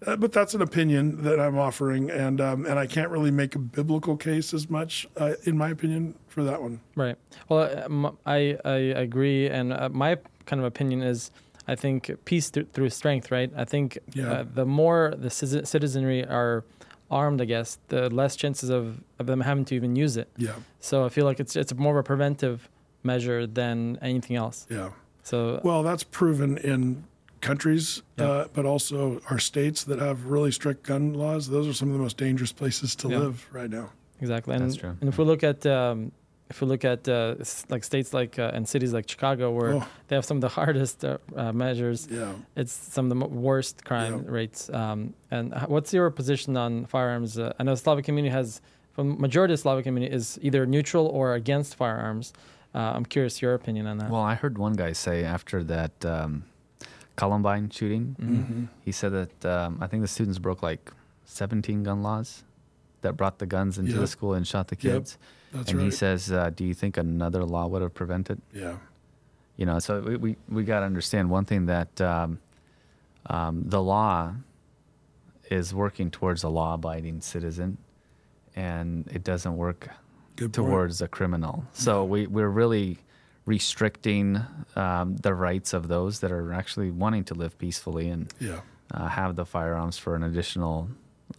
uh, 0.06 0.16
but 0.18 0.34
that's 0.34 0.54
an 0.54 0.62
opinion 0.62 1.24
that 1.24 1.40
I'm 1.40 1.58
offering, 1.58 2.12
and 2.12 2.40
um, 2.42 2.66
and 2.66 2.78
I 2.78 2.86
can't 2.86 3.10
really 3.10 3.32
make 3.32 3.56
a 3.56 3.60
biblical 3.60 4.18
case 4.18 4.54
as 4.54 4.70
much, 4.70 5.08
uh, 5.18 5.34
in 5.46 5.58
my 5.58 5.70
opinion, 5.70 6.14
for 6.28 6.44
that 6.44 6.62
one. 6.62 6.82
Right. 6.96 7.16
Well, 7.48 7.84
um, 7.86 8.18
I 8.26 8.58
I 8.66 8.76
agree, 8.76 9.48
and 9.48 9.72
uh, 9.72 9.88
my 9.90 10.18
kind 10.46 10.60
of 10.60 10.66
opinion 10.66 11.02
is, 11.02 11.32
I 11.68 11.76
think 11.76 12.12
peace 12.26 12.50
th- 12.52 12.68
through 12.74 12.90
strength. 12.90 13.32
Right. 13.32 13.50
I 13.56 13.64
think 13.64 13.98
Yeah. 14.14 14.32
uh, 14.32 14.46
the 14.54 14.66
more 14.66 15.14
the 15.18 15.30
ci- 15.30 15.64
citizenry 15.66 16.26
are 16.26 16.66
armed, 17.10 17.42
I 17.42 17.46
guess, 17.46 17.80
the 17.88 18.10
less 18.10 18.36
chances 18.36 18.70
of, 18.70 19.02
of 19.18 19.28
them 19.28 19.42
having 19.42 19.64
to 19.66 19.76
even 19.76 19.96
use 19.96 20.18
it. 20.18 20.28
Yeah, 20.38 20.56
So 20.82 21.06
I 21.06 21.10
feel 21.10 21.26
like 21.26 21.40
it's 21.40 21.56
it's 21.56 21.74
more 21.74 21.94
of 21.98 22.00
a 22.00 22.04
preventive 22.04 22.68
measure 23.06 23.48
than 23.48 23.98
anything 24.02 24.36
else. 24.36 24.66
yeah. 24.70 24.90
So 25.24 25.60
Well, 25.64 25.82
that's 25.84 26.04
proven 26.04 26.58
in 26.58 27.04
countries, 27.42 28.02
Yeah. 28.18 28.26
uh, 28.26 28.48
but 28.54 28.66
also 28.66 29.22
our 29.30 29.40
states 29.40 29.84
that 29.86 30.00
have 30.00 30.26
really 30.26 30.52
strict 30.52 30.84
gun 30.84 31.14
laws. 31.14 31.48
Those 31.50 31.68
are 31.68 31.74
some 31.74 31.90
of 31.90 31.94
the 31.94 32.02
most 32.02 32.18
dangerous 32.18 32.52
places 32.52 32.96
to 32.98 33.10
Yeah. 33.10 33.20
live 33.20 33.48
right 33.52 33.70
now. 33.70 33.90
exactly, 34.22 34.56
and, 34.56 34.64
That's 34.66 34.76
true. 34.78 34.96
and 35.02 35.08
if 35.10 35.18
we 35.18 35.26
look 35.26 35.44
at 35.44 35.66
um, 35.66 36.12
if 36.52 36.62
we 36.62 36.68
look 36.68 36.86
at 36.86 37.08
uh, 37.10 37.34
like 37.70 37.84
states 37.84 38.14
like 38.14 38.38
uh, 38.38 38.52
and 38.54 38.68
cities 38.70 38.94
like 38.94 39.10
Chicago, 39.10 39.52
where 39.52 39.74
Oh. 39.76 39.88
they 40.08 40.16
have 40.16 40.26
some 40.26 40.38
of 40.38 40.42
the 40.42 40.54
hardest 40.60 41.04
uh, 41.04 41.18
uh, 41.36 41.52
measures, 41.52 42.08
Yeah. 42.10 42.34
it's 42.56 42.72
some 42.72 43.12
of 43.12 43.18
the 43.18 43.26
worst 43.26 43.84
crime 43.84 44.14
Yeah. 44.26 44.32
rates. 44.38 44.70
Um, 44.70 45.16
and 45.32 45.54
what's 45.68 45.92
your 45.92 46.10
position 46.12 46.56
on 46.56 46.86
firearms? 46.86 47.40
Uh, 47.40 47.52
I 47.60 47.64
know 47.64 47.72
the 47.74 47.78
Slavic 47.82 48.06
community 48.06 48.32
has, 48.32 48.62
the 48.96 49.04
majority 49.04 49.54
of 49.54 49.58
the 49.60 49.62
Slavic 49.64 49.86
community 49.86 50.14
is 50.16 50.38
either 50.44 50.68
neutral 50.68 51.08
or 51.08 51.34
against 51.34 51.74
firearms. 51.76 52.32
Uh, 52.75 52.91
I'm 52.96 53.05
curious 53.05 53.41
your 53.41 53.53
opinion 53.53 53.88
on 53.88 53.98
that. 54.00 54.10
Well, 54.12 54.22
I 54.22 54.36
heard 54.36 54.58
one 54.58 54.74
guy 54.74 54.91
say 54.91 55.24
after 55.24 55.63
that 55.63 56.05
um, 56.05 56.44
Columbine 57.15 57.70
shooting, 57.70 58.15
Mhm. 58.20 58.67
he 58.84 58.91
said 58.91 59.13
that 59.13 59.46
um, 59.46 59.77
I 59.79 59.88
think 59.88 60.01
the 60.01 60.10
students 60.10 60.38
broke 60.39 60.62
like 60.62 60.91
17 61.24 61.84
gun 61.84 62.03
laws 62.03 62.44
that 63.01 63.15
brought 63.15 63.39
the 63.39 63.46
guns 63.46 63.77
into 63.77 63.98
the 63.98 64.08
school 64.08 64.34
and 64.34 64.46
shot 64.46 64.67
the 64.67 64.75
Yep. 64.79 64.94
kids. 64.94 65.17
That's 65.53 65.70
and 65.72 65.79
right. 65.79 65.86
he 65.86 65.91
says, 65.91 66.32
uh, 66.34 66.50
"Do 66.50 66.65
you 66.65 66.74
think 66.74 66.98
another 66.98 67.46
law 67.46 67.65
would 67.67 67.82
have 67.82 67.94
prevented?" 67.94 68.41
yeah. 68.53 68.77
You 69.58 69.65
know, 69.65 69.79
so 69.79 70.01
we 70.01 70.17
we, 70.17 70.36
we 70.50 70.63
got 70.65 70.82
to 70.82 70.86
understand 70.86 71.29
one 71.29 71.46
thing 71.46 71.67
that 71.67 72.01
um, 72.01 72.39
um, 73.27 73.63
the 73.70 73.82
law 73.82 74.34
is 75.50 75.74
working 75.74 76.12
towards 76.12 76.44
a 76.44 76.50
law-abiding 76.50 77.22
citizen, 77.22 77.77
and 78.53 79.08
it 79.13 79.24
doesn't 79.24 79.55
work 79.55 79.88
Good 80.36 80.54
point. 80.54 80.68
towards 80.70 81.01
a 81.01 81.08
criminal. 81.08 81.65
So 81.74 82.04
we, 82.04 82.27
we're 82.27 82.50
really 82.50 83.00
restricting 83.46 84.42
um, 84.75 85.15
the 85.18 85.34
rights 85.34 85.74
of 85.74 85.88
those 85.88 86.20
that 86.22 86.32
are 86.32 86.51
actually 86.54 86.92
wanting 86.92 87.24
to 87.25 87.34
live 87.34 87.58
peacefully 87.58 88.10
and 88.10 88.34
Yeah. 88.39 88.62
uh, 88.94 89.08
have 89.08 89.36
the 89.36 89.46
firearms 89.46 89.98
for 89.98 90.15
an 90.15 90.24
additional 90.24 90.89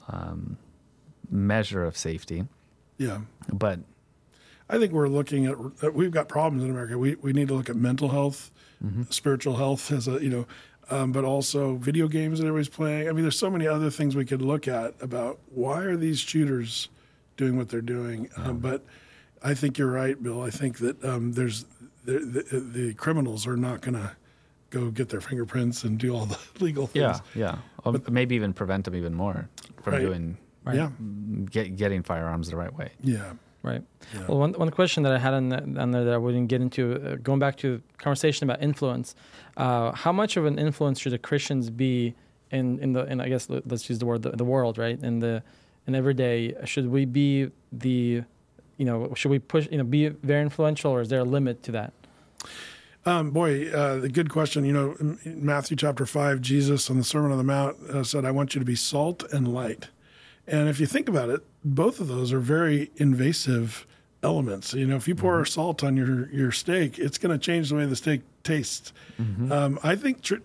um, 0.08 0.56
measure 1.30 1.84
of 1.84 1.96
safety. 1.96 2.44
Yeah. 2.98 3.20
But 3.52 3.80
I 4.70 4.78
think 4.78 4.92
we're 4.92 5.08
looking 5.08 5.46
at 5.46 5.94
we've 5.94 6.10
got 6.10 6.28
problems 6.28 6.64
in 6.64 6.70
America. 6.70 6.96
We 6.98 7.16
we 7.16 7.32
need 7.32 7.48
to 7.48 7.54
look 7.54 7.68
at 7.68 7.76
mental 7.76 8.08
health, 8.08 8.50
spiritual 9.10 9.56
health 9.56 9.92
as 9.92 10.08
a 10.08 10.12
you 10.22 10.30
know, 10.30 10.46
um, 10.90 11.12
but 11.12 11.24
also 11.24 11.76
video 11.76 12.08
games 12.08 12.38
that 12.40 12.46
everybody's 12.46 12.68
playing. 12.68 13.08
I 13.08 13.12
mean, 13.12 13.22
there's 13.22 13.38
so 13.38 13.50
many 13.50 13.66
other 13.66 13.90
things 13.90 14.16
we 14.16 14.24
could 14.24 14.42
look 14.42 14.66
at 14.66 14.94
about 15.00 15.38
why 15.50 15.82
are 15.82 15.96
these 15.96 16.18
shooters 16.18 16.88
doing 17.36 17.56
what 17.56 17.68
they're 17.68 17.80
doing. 17.80 18.28
Um, 18.36 18.58
but 18.58 18.84
I 19.42 19.54
think 19.54 19.78
you're 19.78 19.90
right, 19.90 20.20
Bill. 20.22 20.42
I 20.42 20.50
think 20.50 20.78
that 20.78 21.02
um, 21.04 21.32
there's 21.32 21.64
the, 22.04 22.18
the, 22.50 22.60
the 22.60 22.94
criminals 22.94 23.46
are 23.46 23.56
not 23.56 23.80
going 23.80 23.94
to 23.94 24.12
go 24.70 24.90
get 24.90 25.08
their 25.08 25.20
fingerprints 25.20 25.84
and 25.84 25.98
do 25.98 26.14
all 26.14 26.26
the 26.26 26.38
legal 26.60 26.86
things. 26.86 27.02
yeah, 27.02 27.18
yeah, 27.34 27.58
or 27.84 27.94
maybe 28.10 28.34
even 28.34 28.52
prevent 28.52 28.84
them 28.84 28.94
even 28.94 29.14
more 29.14 29.48
from 29.82 29.92
Right. 29.94 30.00
doing 30.02 30.38
Right. 30.64 30.74
Yeah. 30.76 30.90
get, 31.48 31.76
getting 31.76 32.02
firearms 32.02 32.50
the 32.50 32.56
right 32.56 32.74
way. 32.74 32.90
Yeah. 33.00 33.34
Right. 33.62 33.82
Yeah. 34.14 34.26
Well, 34.26 34.38
one, 34.38 34.52
one 34.54 34.70
question 34.70 35.04
that 35.04 35.12
I 35.12 35.18
had 35.18 35.32
on, 35.32 35.48
the, 35.48 35.58
on 35.80 35.92
there 35.92 36.04
that 36.04 36.12
I 36.14 36.16
wouldn't 36.18 36.48
get 36.48 36.60
into, 36.60 36.94
uh, 36.94 37.16
going 37.22 37.38
back 37.38 37.56
to 37.58 37.76
the 37.76 37.82
conversation 37.98 38.48
about 38.50 38.60
influence, 38.62 39.14
uh, 39.56 39.92
how 39.92 40.10
much 40.10 40.36
of 40.36 40.44
an 40.44 40.58
influence 40.58 40.98
should 40.98 41.12
the 41.12 41.18
Christians 41.18 41.70
be 41.70 42.14
in, 42.50 42.80
in 42.80 42.92
the, 42.94 43.04
in 43.04 43.20
I 43.20 43.28
guess 43.28 43.48
let- 43.48 43.66
let's 43.68 43.88
use 43.88 44.00
the 44.00 44.06
word, 44.06 44.22
the, 44.22 44.30
the 44.30 44.44
world, 44.44 44.76
right? 44.78 44.98
In 45.00 45.20
the, 45.20 45.42
in 45.86 45.94
everyday, 45.94 46.54
should 46.64 46.88
we 46.90 47.04
be 47.04 47.50
the, 47.72 48.22
you 48.76 48.84
know, 48.84 49.12
should 49.14 49.30
we 49.30 49.38
push, 49.38 49.68
you 49.70 49.78
know, 49.78 49.84
be 49.84 50.08
very 50.08 50.42
influential 50.42 50.90
or 50.92 51.00
is 51.00 51.08
there 51.08 51.20
a 51.20 51.24
limit 51.24 51.62
to 51.64 51.72
that? 51.72 51.92
Um, 53.04 53.30
boy, 53.30 53.70
uh, 53.70 53.98
the 54.00 54.08
good 54.08 54.30
question. 54.30 54.64
You 54.64 54.72
know, 54.72 55.16
Matthew 55.24 55.76
chapter 55.76 56.06
five, 56.06 56.40
Jesus 56.40 56.90
on 56.90 56.98
the 56.98 57.04
Sermon 57.04 57.30
on 57.30 57.38
the 57.38 57.44
Mount 57.44 57.76
uh, 57.88 58.02
said, 58.02 58.24
"I 58.24 58.32
want 58.32 58.54
you 58.54 58.58
to 58.58 58.64
be 58.64 58.74
salt 58.74 59.22
and 59.32 59.46
light." 59.52 59.88
And 60.48 60.68
if 60.68 60.80
you 60.80 60.86
think 60.86 61.08
about 61.08 61.28
it, 61.30 61.40
both 61.64 62.00
of 62.00 62.08
those 62.08 62.32
are 62.32 62.40
very 62.40 62.90
invasive 62.96 63.86
elements. 64.24 64.74
You 64.74 64.86
know, 64.88 64.96
if 64.96 65.06
you 65.06 65.14
pour 65.14 65.44
salt 65.44 65.84
on 65.84 65.96
your 65.96 66.28
your 66.30 66.50
steak, 66.50 66.98
it's 66.98 67.16
going 67.16 67.30
to 67.36 67.38
change 67.38 67.68
the 67.68 67.76
way 67.76 67.86
the 67.86 67.94
steak 67.94 68.22
tastes. 68.42 68.92
Um, 69.52 69.78
I 69.84 69.94
think, 69.94 70.22
tr- 70.22 70.36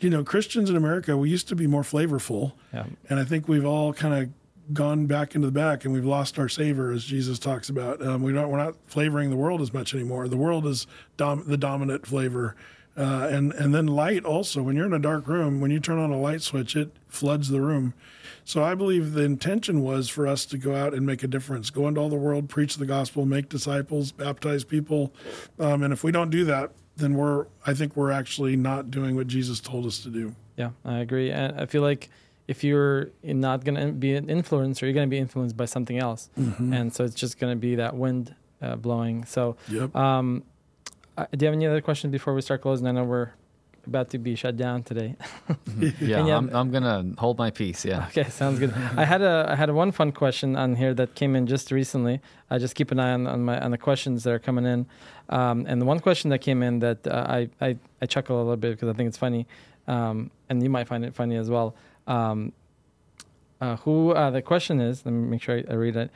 you 0.00 0.10
know, 0.10 0.24
Christians 0.24 0.68
in 0.68 0.74
America, 0.76 1.16
we 1.16 1.30
used 1.30 1.46
to 1.48 1.54
be 1.56 1.68
more 1.68 1.82
flavorful, 1.82 2.52
Yeah. 2.74 2.86
and 3.08 3.20
I 3.20 3.24
think 3.24 3.46
we've 3.46 3.64
all 3.64 3.92
kind 3.92 4.14
of 4.14 4.30
gone 4.72 5.06
back 5.06 5.34
into 5.34 5.46
the 5.46 5.52
back 5.52 5.84
and 5.84 5.92
we've 5.92 6.04
lost 6.04 6.38
our 6.38 6.48
savor, 6.48 6.92
as 6.92 7.04
Jesus 7.04 7.38
talks 7.38 7.68
about. 7.68 8.04
Um, 8.04 8.22
we 8.22 8.32
don't, 8.32 8.48
we're 8.48 8.58
not 8.58 8.74
flavoring 8.86 9.30
the 9.30 9.36
world 9.36 9.60
as 9.60 9.72
much 9.72 9.94
anymore. 9.94 10.28
The 10.28 10.36
world 10.36 10.66
is 10.66 10.86
dom- 11.16 11.44
the 11.46 11.56
dominant 11.56 12.06
flavor. 12.06 12.56
Uh, 12.96 13.28
and, 13.30 13.52
and 13.52 13.74
then 13.74 13.86
light 13.86 14.24
also. 14.24 14.62
When 14.62 14.76
you're 14.76 14.86
in 14.86 14.92
a 14.92 14.98
dark 14.98 15.26
room, 15.28 15.60
when 15.60 15.70
you 15.70 15.80
turn 15.80 15.98
on 15.98 16.10
a 16.10 16.18
light 16.18 16.42
switch, 16.42 16.76
it 16.76 16.90
floods 17.08 17.48
the 17.48 17.60
room. 17.60 17.94
So 18.44 18.64
I 18.64 18.74
believe 18.74 19.12
the 19.12 19.22
intention 19.22 19.82
was 19.82 20.08
for 20.08 20.26
us 20.26 20.44
to 20.46 20.58
go 20.58 20.74
out 20.74 20.92
and 20.92 21.06
make 21.06 21.22
a 21.22 21.28
difference, 21.28 21.70
go 21.70 21.86
into 21.86 22.00
all 22.00 22.08
the 22.08 22.16
world, 22.16 22.48
preach 22.48 22.76
the 22.76 22.86
gospel, 22.86 23.24
make 23.24 23.48
disciples, 23.48 24.12
baptize 24.12 24.64
people. 24.64 25.14
Um, 25.58 25.82
and 25.82 25.92
if 25.92 26.02
we 26.02 26.10
don't 26.10 26.30
do 26.30 26.44
that, 26.46 26.72
then 26.96 27.14
we're, 27.14 27.46
I 27.64 27.74
think 27.74 27.96
we're 27.96 28.10
actually 28.10 28.56
not 28.56 28.90
doing 28.90 29.14
what 29.14 29.28
Jesus 29.28 29.60
told 29.60 29.86
us 29.86 30.00
to 30.00 30.08
do. 30.08 30.34
Yeah, 30.56 30.70
I 30.84 30.98
agree. 30.98 31.30
And 31.30 31.58
I 31.58 31.66
feel 31.66 31.82
like 31.82 32.10
if 32.52 32.58
you're 32.64 33.10
not 33.22 33.58
going 33.66 33.78
to 33.84 33.92
be 34.06 34.10
an 34.20 34.26
influencer, 34.26 34.82
you're 34.82 34.92
going 35.00 35.08
to 35.10 35.14
be 35.18 35.22
influenced 35.26 35.56
by 35.56 35.66
something 35.74 35.98
else. 36.06 36.22
And 36.76 36.92
so 36.94 37.04
it's 37.06 37.14
just 37.24 37.34
going 37.40 37.52
to 37.56 37.60
be 37.68 37.72
that 37.76 37.92
wind 38.04 38.34
uh, 38.60 38.76
blowing. 38.76 39.24
So, 39.34 39.56
Yep. 39.68 39.94
um, 39.94 40.42
uh, 41.16 41.26
do 41.36 41.38
you 41.44 41.46
have 41.48 41.54
any 41.60 41.66
other 41.66 41.80
questions 41.88 42.10
before 42.18 42.34
we 42.34 42.40
start 42.48 42.60
closing? 42.62 42.86
I 42.88 42.92
know 42.92 43.04
we're 43.04 43.30
about 43.86 44.10
to 44.10 44.18
be 44.18 44.34
shut 44.42 44.56
down 44.56 44.82
today. 44.82 45.10
Yeah, 46.00 46.26
yeah, 46.26 46.36
I'm, 46.38 46.48
I'm 46.58 46.70
gonna 46.70 46.96
hold 47.18 47.36
my 47.38 47.50
peace. 47.50 47.80
Yeah. 47.84 48.06
Okay, 48.10 48.28
sounds 48.42 48.58
good. 48.58 48.72
I 49.02 49.04
had 49.12 49.22
a 49.22 49.34
I 49.52 49.54
had 49.62 49.68
a 49.70 49.74
one 49.84 49.92
fun 49.92 50.10
question 50.12 50.50
on 50.56 50.70
here 50.76 50.92
that 51.00 51.14
came 51.20 51.32
in 51.38 51.46
just 51.46 51.70
recently. 51.80 52.16
I 52.50 52.58
just 52.58 52.74
keep 52.74 52.90
an 52.94 52.98
eye 53.00 53.12
on, 53.18 53.26
on 53.26 53.40
my 53.48 53.56
on 53.66 53.70
the 53.70 53.78
questions 53.88 54.16
that 54.24 54.32
are 54.36 54.38
coming 54.48 54.66
in, 54.74 54.80
um, 55.38 55.56
and 55.68 55.76
the 55.82 55.86
one 55.92 56.00
question 56.00 56.30
that 56.30 56.40
came 56.48 56.60
in 56.68 56.80
that 56.80 57.06
uh, 57.06 57.38
I, 57.38 57.40
I 57.66 57.68
I 58.02 58.06
chuckle 58.14 58.36
a 58.36 58.44
little 58.48 58.56
bit 58.64 58.72
because 58.74 58.88
I 58.92 58.94
think 58.96 59.08
it's 59.10 59.18
funny, 59.26 59.46
um, 59.94 60.30
and 60.48 60.62
you 60.62 60.70
might 60.76 60.86
find 60.92 61.02
it 61.04 61.14
funny 61.14 61.36
as 61.36 61.48
well. 61.48 61.74
Um, 62.10 62.52
uh, 63.60 63.76
who 63.76 64.10
uh, 64.10 64.30
the 64.30 64.42
question 64.42 64.80
is? 64.80 65.04
Let 65.04 65.12
me 65.12 65.28
make 65.28 65.42
sure 65.42 65.58
I, 65.58 65.64
I 65.70 65.74
read 65.74 65.96
it. 65.96 66.10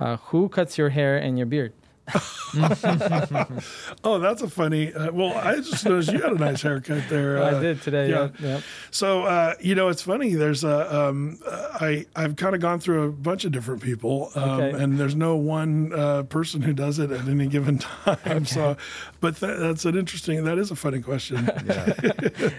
Uh, 0.00 0.16
who 0.16 0.48
cuts 0.48 0.76
your 0.76 0.90
hair 0.90 1.16
and 1.16 1.38
your 1.38 1.46
beard? 1.46 1.72
Oh, 4.04 4.18
that's 4.18 4.42
a 4.42 4.48
funny. 4.48 4.92
Uh, 4.92 5.10
well, 5.12 5.36
I 5.36 5.56
just 5.56 5.84
noticed 5.84 6.12
you 6.12 6.20
had 6.20 6.32
a 6.32 6.38
nice 6.38 6.62
haircut 6.62 7.08
there. 7.08 7.42
I 7.42 7.50
uh, 7.52 7.60
did 7.60 7.82
today. 7.82 8.08
yeah. 8.10 8.28
Yeah. 8.38 8.48
yeah. 8.48 8.60
So 8.90 9.22
uh, 9.24 9.54
you 9.60 9.74
know, 9.74 9.88
it's 9.88 10.02
funny. 10.02 10.34
There's 10.34 10.64
a 10.64 10.94
um, 11.08 11.38
uh, 11.46 11.68
I 11.80 12.06
I've 12.14 12.36
kind 12.36 12.54
of 12.54 12.60
gone 12.60 12.78
through 12.80 13.04
a 13.04 13.12
bunch 13.12 13.44
of 13.44 13.52
different 13.52 13.82
people, 13.82 14.30
um, 14.34 14.50
Okay. 14.60 14.82
and 14.82 14.98
there's 14.98 15.16
no 15.16 15.36
one 15.36 15.92
uh, 15.92 16.22
person 16.24 16.62
who 16.62 16.72
does 16.72 16.98
it 16.98 17.10
at 17.10 17.26
any 17.28 17.46
given 17.48 17.78
time. 18.04 18.44
So, 18.46 18.76
but 19.20 19.36
that, 19.40 19.58
that's 19.58 19.84
an 19.84 19.96
interesting. 19.96 20.44
That 20.44 20.58
is 20.58 20.70
a 20.70 20.76
funny 20.76 21.00
question. 21.00 21.50
Yeah. 21.66 21.94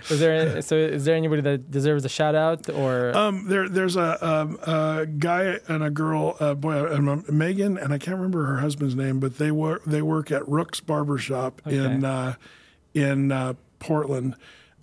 Is 0.10 0.20
there 0.20 0.62
so 0.62 0.75
is 0.75 1.06
there 1.06 1.16
anybody 1.16 1.42
that 1.42 1.72
deserves 1.72 2.04
a 2.04 2.10
shout 2.10 2.36
out 2.36 2.70
or 2.70 3.16
Um, 3.16 3.48
there, 3.48 3.70
there's 3.70 3.96
a, 3.96 4.18
um, 4.25 4.58
a 4.63 5.06
guy 5.06 5.60
and 5.68 5.84
a 5.84 5.89
girl, 5.89 6.36
uh, 6.39 6.54
boy, 6.56 6.84
Megan, 7.30 7.77
and 7.77 7.94
I 7.94 7.98
can't 7.98 8.18
remember 8.18 8.46
her 8.46 8.58
husband's 8.58 8.96
name, 8.96 9.20
but 9.20 9.37
they 9.38 9.51
work 9.51 9.84
they 9.86 10.01
work 10.01 10.32
at 10.32 10.48
Rook's 10.48 10.79
Barber 10.79 11.17
Shop 11.17 11.62
in 11.65 12.03
uh, 12.06 12.36
in 12.94 13.32
uh, 13.32 13.53
Portland. 13.79 14.36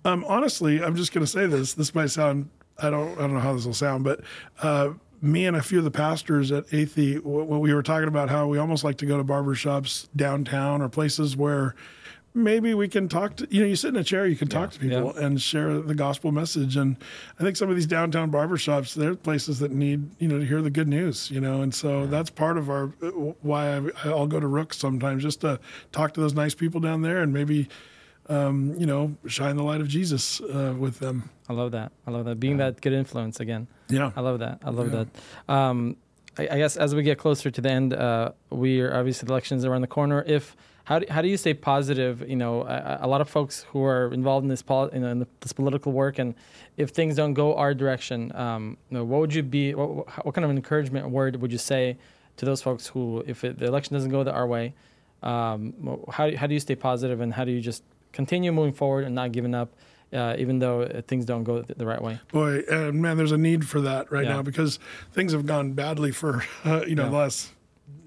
Um, 0.03 0.23
honestly, 0.27 0.83
I'm 0.83 0.95
just 0.95 1.13
going 1.13 1.25
to 1.25 1.31
say 1.31 1.47
this. 1.47 1.73
This 1.73 1.95
might 1.95 2.11
sound 2.11 2.49
I 2.77 2.89
don't 2.89 3.17
I 3.17 3.21
don't 3.21 3.33
know 3.33 3.39
how 3.39 3.53
this 3.53 3.65
will 3.65 3.73
sound, 3.73 4.03
but 4.03 4.21
uh, 4.61 4.93
me 5.21 5.45
and 5.45 5.57
a 5.57 5.61
few 5.61 5.79
of 5.79 5.83
the 5.83 5.91
pastors 5.91 6.51
at 6.51 6.67
Athey, 6.67 7.21
when 7.23 7.59
we 7.59 7.73
were 7.73 7.83
talking 7.83 8.07
about 8.07 8.29
how 8.29 8.47
we 8.47 8.57
almost 8.57 8.83
like 8.83 8.97
to 8.97 9.05
go 9.05 9.17
to 9.17 9.23
barber 9.23 9.55
shops 9.55 10.07
downtown 10.15 10.81
or 10.81 10.89
places 10.89 11.35
where 11.35 11.75
maybe 12.35 12.73
we 12.73 12.87
can 12.87 13.07
talk 13.07 13.35
to 13.37 13.47
you 13.49 13.61
know 13.61 13.65
you 13.65 13.75
sit 13.75 13.87
in 13.89 13.95
a 13.95 14.03
chair 14.03 14.27
you 14.27 14.35
can 14.35 14.47
talk 14.49 14.69
to 14.71 14.79
people 14.79 15.15
and 15.15 15.41
share 15.41 15.79
the 15.79 15.95
gospel 15.95 16.31
message 16.33 16.75
and 16.75 16.97
i 17.39 17.43
think 17.43 17.55
some 17.55 17.69
of 17.69 17.75
these 17.75 17.85
downtown 17.87 18.29
barber 18.29 18.57
shops 18.57 18.93
they're 18.93 19.15
places 19.15 19.59
that 19.59 19.71
need 19.71 20.09
you 20.19 20.27
know 20.27 20.37
to 20.37 20.45
hear 20.45 20.61
the 20.61 20.69
good 20.69 20.87
news 20.87 21.31
you 21.31 21.39
know 21.39 21.61
and 21.61 21.73
so 21.73 22.05
that's 22.07 22.29
part 22.29 22.57
of 22.57 22.69
our 22.69 22.87
why 23.41 23.77
I, 23.77 23.81
i'll 24.09 24.27
go 24.27 24.39
to 24.41 24.47
rooks 24.47 24.77
sometimes 24.77 25.23
just 25.23 25.41
to 25.41 25.59
talk 25.93 26.13
to 26.15 26.21
those 26.21 26.33
nice 26.33 26.53
people 26.53 26.81
down 26.81 27.01
there 27.01 27.21
and 27.21 27.33
maybe 27.33 27.69
um, 28.27 28.73
you 28.77 28.85
know 28.87 29.15
shine 29.27 29.55
the 29.55 29.63
light 29.63 29.79
of 29.81 29.87
jesus 29.87 30.41
uh, 30.41 30.75
with 30.77 30.99
them 30.99 31.29
I 31.47 31.53
love 31.53 31.73
that. 31.73 31.91
I 32.07 32.09
love 32.09 32.25
that. 32.25 32.39
Being 32.39 32.57
that 32.57 32.81
good 32.81 32.91
influence 32.93 33.39
again. 33.39 33.67
yeah 33.87 34.11
I 34.15 34.21
love 34.21 34.39
that. 34.39 34.61
I 34.65 34.71
love 34.71 34.91
Yeah. 34.91 35.03
that. 35.47 35.53
Um, 35.53 35.95
I, 36.37 36.43
I 36.51 36.57
guess 36.57 36.77
as 36.77 36.93
we 36.95 37.03
get 37.03 37.17
closer 37.17 37.49
to 37.49 37.61
the 37.61 37.69
end, 37.69 37.93
uh, 37.93 38.31
we 38.49 38.81
are 38.81 38.95
obviously 38.95 39.25
the 39.25 39.33
elections 39.33 39.65
around 39.65 39.81
the 39.81 39.87
corner. 39.87 40.23
If 40.27 40.55
how 40.85 40.99
do, 40.99 41.07
how 41.09 41.21
do 41.21 41.27
you 41.27 41.37
stay 41.37 41.53
positive? 41.53 42.27
You 42.27 42.35
know, 42.35 42.61
a, 42.61 42.99
a 43.01 43.07
lot 43.07 43.21
of 43.21 43.29
folks 43.29 43.65
who 43.69 43.83
are 43.83 44.13
involved 44.13 44.43
in 44.43 44.49
this 44.49 44.63
in 44.93 45.25
this 45.39 45.53
political 45.53 45.91
work, 45.91 46.19
and 46.19 46.35
if 46.77 46.89
things 46.89 47.15
don't 47.15 47.33
go 47.33 47.55
our 47.55 47.73
direction, 47.73 48.35
um, 48.35 48.77
you 48.89 48.97
know, 48.97 49.03
what 49.03 49.19
would 49.21 49.33
you 49.33 49.43
be? 49.43 49.73
What, 49.73 50.25
what 50.25 50.35
kind 50.35 50.45
of 50.45 50.51
encouragement 50.51 51.09
word 51.09 51.41
would 51.41 51.51
you 51.51 51.57
say 51.57 51.97
to 52.37 52.45
those 52.45 52.61
folks 52.61 52.87
who, 52.87 53.23
if 53.25 53.43
it, 53.43 53.57
the 53.57 53.65
election 53.65 53.93
doesn't 53.93 54.11
go 54.11 54.23
the, 54.23 54.31
our 54.31 54.45
way, 54.45 54.73
um, 55.23 55.73
how 56.11 56.35
how 56.35 56.47
do 56.47 56.53
you 56.53 56.59
stay 56.59 56.75
positive, 56.75 57.19
and 57.19 57.33
how 57.33 57.45
do 57.45 57.51
you 57.51 57.61
just 57.61 57.83
continue 58.11 58.51
moving 58.51 58.73
forward 58.73 59.05
and 59.05 59.15
not 59.15 59.31
giving 59.31 59.55
up? 59.55 59.73
Uh, 60.13 60.35
even 60.37 60.59
though 60.59 60.83
uh, 60.83 61.01
things 61.01 61.25
don't 61.25 61.43
go 61.43 61.61
the, 61.61 61.73
the 61.75 61.85
right 61.85 62.01
way. 62.01 62.19
boy 62.31 62.59
and 62.71 63.01
man 63.01 63.17
there's 63.17 63.31
a 63.33 63.37
need 63.37 63.67
for 63.67 63.81
that 63.81 64.09
right 64.11 64.23
Yeah. 64.25 64.35
now 64.35 64.41
because 64.43 64.79
things 65.11 65.33
have 65.33 65.45
gone 65.45 65.73
badly 65.73 66.11
for 66.11 66.43
uh, 66.63 66.83
you 66.87 66.95
know 66.95 67.03
Yeah. 67.03 67.09
the 67.09 67.15
last 67.17 67.51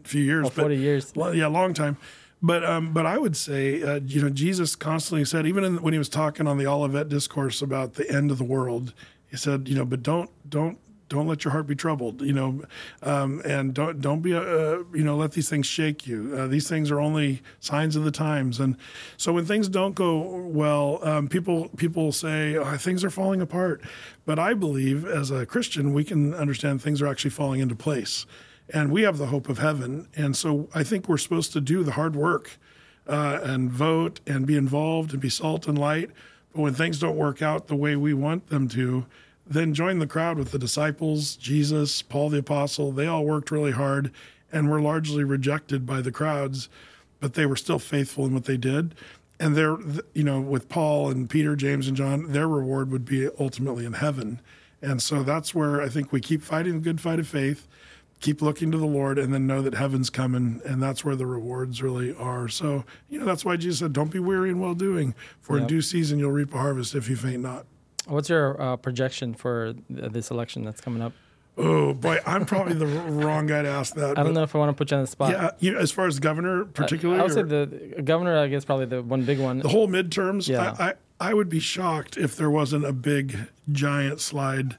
few 0.05 0.23
years. 0.23 0.47
Oh, 0.47 0.51
40 0.51 0.77
years. 0.77 1.13
Well, 1.15 1.35
yeah, 1.35 1.49
long 1.49 1.75
time. 1.75 1.97
But 2.41 2.65
um, 2.65 2.93
but 2.93 3.05
I 3.05 3.19
would 3.19 3.37
say, 3.37 3.83
uh, 3.83 4.01
you 4.07 4.23
know, 4.23 4.31
Jesus 4.31 4.77
constantly 4.77 5.25
said, 5.25 5.45
even 5.47 5.65
in, 5.65 5.83
when 5.83 5.93
he 5.93 5.99
was 5.99 6.09
talking 6.09 6.47
on 6.47 6.57
the 6.57 6.67
Olivet 6.67 7.09
discourse 7.09 7.61
about 7.61 7.95
the 7.95 8.09
end 8.11 8.31
of 8.31 8.39
the 8.39 8.45
world, 8.45 8.95
he 9.27 9.37
said, 9.37 9.69
you 9.69 9.75
know, 9.75 9.85
but 9.85 10.03
don't 10.05 10.31
don't 10.49 10.79
don't 11.09 11.27
let 11.27 11.45
your 11.45 11.53
heart 11.53 11.67
be 11.67 11.75
troubled, 11.75 12.23
you 12.23 12.33
know, 12.33 12.63
um, 13.03 13.41
and 13.45 13.75
don't 13.75 14.01
don't 14.01 14.21
be, 14.21 14.35
uh, 14.35 14.79
you 14.93 15.05
know, 15.05 15.17
let 15.17 15.33
these 15.33 15.49
things 15.49 15.67
shake 15.67 16.07
you. 16.07 16.35
Uh, 16.37 16.47
these 16.47 16.69
things 16.69 16.91
are 16.91 17.01
only 17.01 17.43
signs 17.61 17.97
of 17.97 18.05
the 18.05 18.11
times, 18.11 18.61
and 18.61 18.77
so 19.17 19.33
when 19.33 19.45
things 19.45 19.69
don't 19.69 19.95
go 19.95 20.21
well, 20.47 21.01
um, 21.03 21.29
people 21.29 21.69
people 21.77 22.13
say 22.13 22.57
oh, 22.57 22.77
things 22.77 23.05
are 23.05 23.11
falling 23.11 23.41
apart. 23.41 23.83
But 24.25 24.39
I 24.39 24.55
believe, 24.55 25.07
as 25.07 25.31
a 25.31 25.47
Christian, 25.47 25.95
we 25.95 26.05
can 26.05 26.35
understand 26.35 26.83
things 26.83 27.01
are 27.01 27.07
actually 27.07 27.31
falling 27.31 27.61
into 27.61 27.75
place, 27.75 28.27
and 28.69 28.93
we 28.93 29.03
have 29.03 29.19
the 29.19 29.27
hope 29.27 29.49
of 29.49 29.59
heaven. 29.59 30.09
And 30.17 30.37
so 30.37 30.69
I 30.75 30.85
think 30.85 31.09
we're 31.09 31.19
supposed 31.19 31.53
to 31.55 31.61
do 31.61 31.83
the 31.83 31.93
hard 31.93 32.15
work 32.15 32.59
uh, 33.07 33.41
and 33.43 33.71
vote 33.71 34.21
and 34.27 34.47
be 34.47 34.57
involved 34.57 35.13
and 35.13 35.21
be 35.21 35.31
salt 35.31 35.67
and 35.67 35.79
light. 35.79 36.11
But 36.53 36.63
when 36.63 36.75
things 36.75 36.99
don't 36.99 37.17
work 37.17 37.43
out 37.43 37.69
the 37.69 37.77
way 37.77 37.97
we 37.97 38.15
want 38.15 38.49
them 38.49 38.69
to, 38.69 39.07
then 39.49 39.73
join 39.73 39.99
the 39.99 40.07
crowd 40.07 40.39
with 40.39 40.51
the 40.51 40.59
disciples, 40.59 41.35
Jesus, 41.37 42.03
Paul 42.03 42.29
the 42.29 42.39
Apostle. 42.39 42.93
They 42.93 43.07
all 43.07 43.25
worked 43.25 43.51
really 43.51 43.73
hard 43.73 44.13
and 44.53 44.71
were 44.71 44.81
largely 44.81 45.25
rejected 45.25 45.87
by 45.87 46.03
the 46.03 46.13
crowds, 46.13 46.69
but 47.21 47.35
they 47.35 47.47
were 47.47 47.57
still 47.57 47.79
faithful 47.79 48.27
in 48.27 48.35
what 48.35 48.45
they 48.45 48.57
did. 48.57 48.95
And 49.41 49.57
their, 49.57 49.77
you 50.15 50.25
know, 50.25 50.41
with 50.41 50.69
Paul 50.69 51.11
and 51.11 51.31
Peter, 51.31 51.57
James, 51.57 51.89
and 51.89 51.97
John, 51.97 52.33
their 52.33 52.49
reward 52.49 52.91
would 52.91 53.05
be 53.05 53.29
ultimately 53.39 53.87
in 53.87 53.95
heaven. 53.95 54.41
And 54.83 55.01
so 55.01 55.23
that's 55.23 55.55
where 55.55 55.81
I 55.81 55.89
think 55.89 56.13
we 56.13 56.21
keep 56.21 56.43
fighting 56.43 56.75
the 56.75 56.81
good 56.81 57.01
fight 57.01 57.19
of 57.19 57.29
faith, 57.29 57.67
keep 58.21 58.43
looking 58.43 58.71
to 58.73 58.79
the 58.79 58.87
Lord, 58.87 59.19
and 59.19 59.33
then 59.33 59.47
know 59.47 59.63
that 59.63 59.75
heaven's 59.75 60.11
coming. 60.11 60.61
And 60.65 60.83
that's 60.83 61.05
where 61.05 61.17
the 61.17 61.27
rewards 61.27 61.83
really 61.83 62.15
are. 62.17 62.49
So, 62.49 62.85
you 63.09 63.19
know, 63.19 63.25
that's 63.25 63.45
why 63.45 63.57
Jesus 63.57 63.79
said, 63.79 63.93
Don't 63.93 64.11
be 64.11 64.19
weary 64.19 64.51
in 64.51 64.59
well 64.59 64.75
doing, 64.75 65.15
for 65.41 65.57
in 65.57 65.67
due 65.67 65.83
season 65.83 66.19
you'll 66.19 66.33
reap 66.33 66.53
a 66.53 66.59
harvest 66.59 66.95
if 66.95 67.09
you 67.09 67.17
faint 67.17 67.43
not. 67.43 67.65
What's 68.09 68.29
your 68.29 68.61
uh, 68.61 68.77
projection 68.77 69.35
for 69.35 69.75
th- 69.95 70.13
this 70.13 70.31
election 70.31 70.65
that's 70.65 70.81
coming 70.81 71.03
up? 71.03 71.13
Oh 71.61 71.93
boy, 71.93 72.19
I'm 72.25 72.47
probably 72.47 72.75
the 72.75 72.87
wrong 72.87 73.47
guy 73.49 73.63
to 73.63 73.69
ask 73.69 73.95
that. 73.95 74.17
I 74.17 74.23
don't 74.23 74.33
know 74.35 74.45
if 74.45 74.55
I 74.55 74.59
want 74.59 74.71
to 74.71 74.75
put 74.75 74.91
you 74.93 74.97
on 74.97 75.03
the 75.03 75.09
spot. 75.09 75.33
Yeah, 75.33 75.51
you 75.59 75.73
know, 75.73 75.79
as 75.79 75.91
far 75.91 76.07
as 76.07 76.21
governor, 76.21 76.65
particularly, 76.65 77.21
I 77.21 77.25
would 77.25 77.33
say 77.33 77.43
the 77.43 78.03
governor, 78.05 78.39
I 78.39 78.47
guess, 78.47 78.65
probably 78.65 78.87
the 78.87 79.03
one 79.03 79.25
big 79.25 79.41
one. 79.41 79.59
the 79.59 79.69
whole 79.69 79.89
midterms, 79.89 80.49
Yeah. 80.49 80.75
I, 80.79 80.91
I 80.91 80.95
I 81.21 81.35
would 81.35 81.49
be 81.49 81.59
shocked 81.59 82.17
if 82.17 82.37
there 82.37 82.49
wasn't 82.51 82.85
a 82.85 82.93
big 82.93 83.37
giant 83.73 84.21
slide 84.21 84.77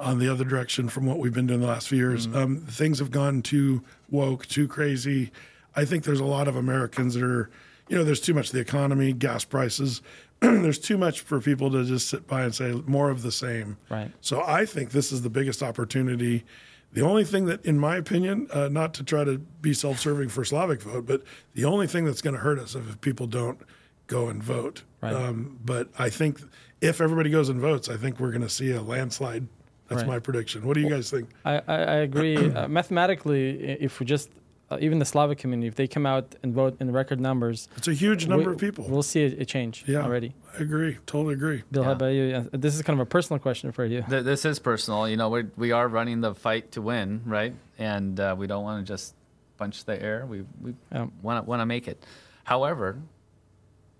on 0.00 0.18
the 0.18 0.28
other 0.28 0.44
direction 0.44 0.88
from 0.88 1.06
what 1.06 1.18
we've 1.18 1.32
been 1.32 1.46
doing 1.46 1.60
the 1.60 1.66
last 1.68 1.88
few 1.88 1.98
years. 1.98 2.26
Mm-hmm. 2.26 2.36
Um, 2.36 2.56
things 2.62 2.98
have 2.98 3.12
gone 3.12 3.40
too 3.40 3.82
woke, 4.10 4.46
too 4.46 4.66
crazy. 4.66 5.30
I 5.76 5.84
think 5.84 6.02
there's 6.04 6.20
a 6.20 6.24
lot 6.24 6.48
of 6.48 6.56
Americans 6.56 7.14
that 7.14 7.22
are, 7.22 7.48
you 7.88 7.96
know, 7.96 8.02
there's 8.02 8.20
too 8.20 8.34
much 8.34 8.48
of 8.48 8.52
the 8.52 8.60
economy, 8.60 9.12
gas 9.12 9.44
prices. 9.44 10.02
there's 10.40 10.78
too 10.78 10.98
much 10.98 11.20
for 11.20 11.40
people 11.40 11.70
to 11.70 11.84
just 11.84 12.08
sit 12.08 12.26
by 12.26 12.42
and 12.44 12.54
say 12.54 12.72
more 12.86 13.10
of 13.10 13.22
the 13.22 13.32
same. 13.32 13.76
Right. 13.88 14.10
So 14.20 14.42
I 14.46 14.66
think 14.66 14.90
this 14.90 15.12
is 15.12 15.22
the 15.22 15.30
biggest 15.30 15.62
opportunity. 15.62 16.44
The 16.92 17.02
only 17.02 17.24
thing 17.24 17.46
that, 17.46 17.64
in 17.64 17.78
my 17.78 17.96
opinion, 17.96 18.48
uh, 18.52 18.68
not 18.68 18.94
to 18.94 19.04
try 19.04 19.24
to 19.24 19.38
be 19.38 19.74
self-serving 19.74 20.28
for 20.28 20.44
Slavic 20.44 20.82
vote, 20.82 21.06
but 21.06 21.22
the 21.54 21.64
only 21.64 21.86
thing 21.86 22.04
that's 22.04 22.22
going 22.22 22.34
to 22.34 22.40
hurt 22.40 22.58
us 22.58 22.74
if 22.74 23.00
people 23.00 23.26
don't 23.26 23.58
go 24.06 24.28
and 24.28 24.42
vote. 24.42 24.82
Right. 25.00 25.12
Um, 25.12 25.58
but 25.64 25.88
I 25.98 26.10
think 26.10 26.40
if 26.80 27.00
everybody 27.00 27.30
goes 27.30 27.48
and 27.48 27.60
votes, 27.60 27.88
I 27.88 27.96
think 27.96 28.20
we're 28.20 28.30
going 28.30 28.42
to 28.42 28.48
see 28.48 28.72
a 28.72 28.80
landslide. 28.82 29.46
That's 29.88 30.02
Right. 30.02 30.08
my 30.08 30.18
prediction. 30.18 30.66
What 30.66 30.74
do 30.74 30.80
you 30.80 30.88
guys 30.88 31.10
think? 31.10 31.28
I, 31.44 31.58
I, 31.58 31.74
I 31.76 31.94
agree. 31.96 32.36
uh, 32.54 32.66
mathematically, 32.66 33.60
if 33.80 34.00
we 34.00 34.06
just, 34.06 34.30
uh, 34.70 34.78
even 34.80 34.98
the 34.98 35.04
Slavic 35.04 35.38
community, 35.38 35.68
if 35.68 35.76
they 35.76 35.86
come 35.86 36.06
out 36.06 36.34
and 36.42 36.52
vote 36.52 36.76
in 36.80 36.90
record 36.92 37.20
numbers, 37.20 37.68
It's 37.76 37.86
a 37.88 37.92
huge 37.94 38.26
number 38.26 38.50
we- 38.50 38.54
of 38.54 38.58
people. 38.60 38.84
we'll 38.88 39.02
see 39.02 39.22
a, 39.24 39.42
a 39.42 39.44
change 39.44 39.84
yeah, 39.86 40.02
already. 40.02 40.34
I 40.58 40.62
agree. 40.62 40.98
Totally 41.06 41.34
agree. 41.34 41.62
Bill, 41.70 41.84
how 41.84 41.92
about 41.92 42.06
you? 42.14 42.48
This 42.52 42.74
is 42.74 42.82
kind 42.82 42.98
of 42.98 43.06
a 43.06 43.08
personal 43.08 43.38
question 43.38 43.70
for 43.72 43.84
you. 43.84 44.02
Th- 44.08 44.24
This 44.24 44.44
is 44.44 44.58
personal. 44.58 45.08
You 45.08 45.16
know, 45.16 45.28
we 45.28 45.44
we 45.56 45.72
are 45.72 45.86
running 45.86 46.20
the 46.20 46.34
fight 46.34 46.72
to 46.72 46.82
win, 46.82 47.22
right? 47.24 47.54
And 47.78 48.18
uh, 48.18 48.34
we 48.38 48.46
don't 48.46 48.64
want 48.64 48.84
to 48.84 48.92
just 48.92 49.14
punch 49.56 49.84
the 49.84 50.00
air. 50.02 50.26
We 50.26 50.44
we 50.60 50.74
Yeah. 50.92 51.06
want 51.22 51.44
to 51.44 51.48
want 51.48 51.60
to 51.60 51.66
make 51.66 51.86
it. 51.88 52.04
However, 52.44 52.98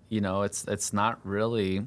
you 0.09 0.19
know, 0.21 0.41
it's 0.43 0.65
it's 0.67 0.91
not 0.93 1.19
really 1.23 1.85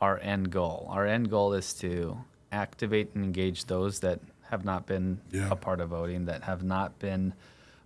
our 0.00 0.18
end 0.18 0.50
goal. 0.50 0.88
Our 0.90 1.06
end 1.06 1.30
goal 1.30 1.52
is 1.52 1.72
to 1.74 2.18
activate 2.50 3.14
and 3.14 3.24
engage 3.24 3.66
those 3.66 4.00
that 4.00 4.20
have 4.50 4.64
not 4.64 4.86
been 4.86 5.20
Yeah. 5.30 5.48
a 5.50 5.56
part 5.56 5.80
of 5.80 5.90
voting, 5.90 6.24
that 6.26 6.42
have 6.44 6.62
not 6.64 6.98
been 6.98 7.32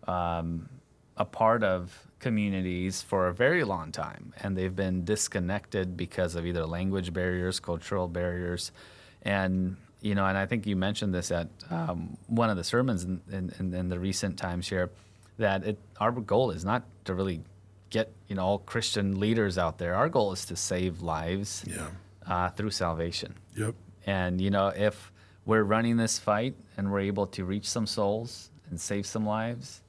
um, 0.06 0.68
a 1.16 1.24
part 1.24 1.62
of 1.62 2.06
communities 2.18 3.02
for 3.02 3.28
a 3.28 3.34
very 3.34 3.64
long 3.64 3.92
time, 3.92 4.32
and 4.42 4.56
they've 4.56 4.74
been 4.74 5.04
disconnected 5.04 5.96
because 5.96 6.34
of 6.34 6.46
either 6.46 6.66
language 6.66 7.12
barriers, 7.12 7.60
cultural 7.60 8.08
barriers, 8.08 8.72
and 9.22 9.76
you 10.00 10.14
know, 10.14 10.26
and 10.26 10.36
I 10.38 10.46
think 10.46 10.66
you 10.66 10.76
mentioned 10.76 11.14
this 11.14 11.30
at 11.30 11.48
um, 11.70 12.16
one 12.26 12.50
of 12.50 12.56
the 12.56 12.64
sermons 12.64 13.04
in, 13.04 13.20
in, 13.32 13.74
in, 13.74 13.88
the 13.88 13.98
recent 13.98 14.38
times 14.38 14.68
here, 14.68 14.90
that 15.38 15.64
it, 15.64 15.78
our 15.98 16.12
goal 16.12 16.50
is 16.50 16.64
not 16.64 16.84
to 17.06 17.14
really 17.14 17.40
get 17.90 18.12
you 18.28 18.36
know 18.36 18.44
all 18.44 18.58
Christian 18.58 19.18
leaders 19.18 19.58
out 19.58 19.78
there. 19.78 19.94
Our 19.94 20.08
goal 20.08 20.32
is 20.32 20.44
to 20.46 20.56
save 20.56 21.00
lives 21.02 21.64
Yeah. 21.66 21.88
uh, 22.26 22.50
through 22.50 22.70
salvation. 22.70 23.34
Yep. 23.56 23.74
And 24.06 24.40
you 24.40 24.50
know, 24.50 24.68
if 24.68 25.12
we're 25.44 25.64
running 25.64 25.96
this 25.96 26.18
fight 26.18 26.54
and 26.76 26.92
we're 26.92 27.00
able 27.00 27.26
to 27.28 27.44
reach 27.44 27.68
some 27.68 27.86
souls 27.86 28.50
and 28.70 28.80
save 28.80 29.06
some 29.06 29.24
lives, 29.26 29.80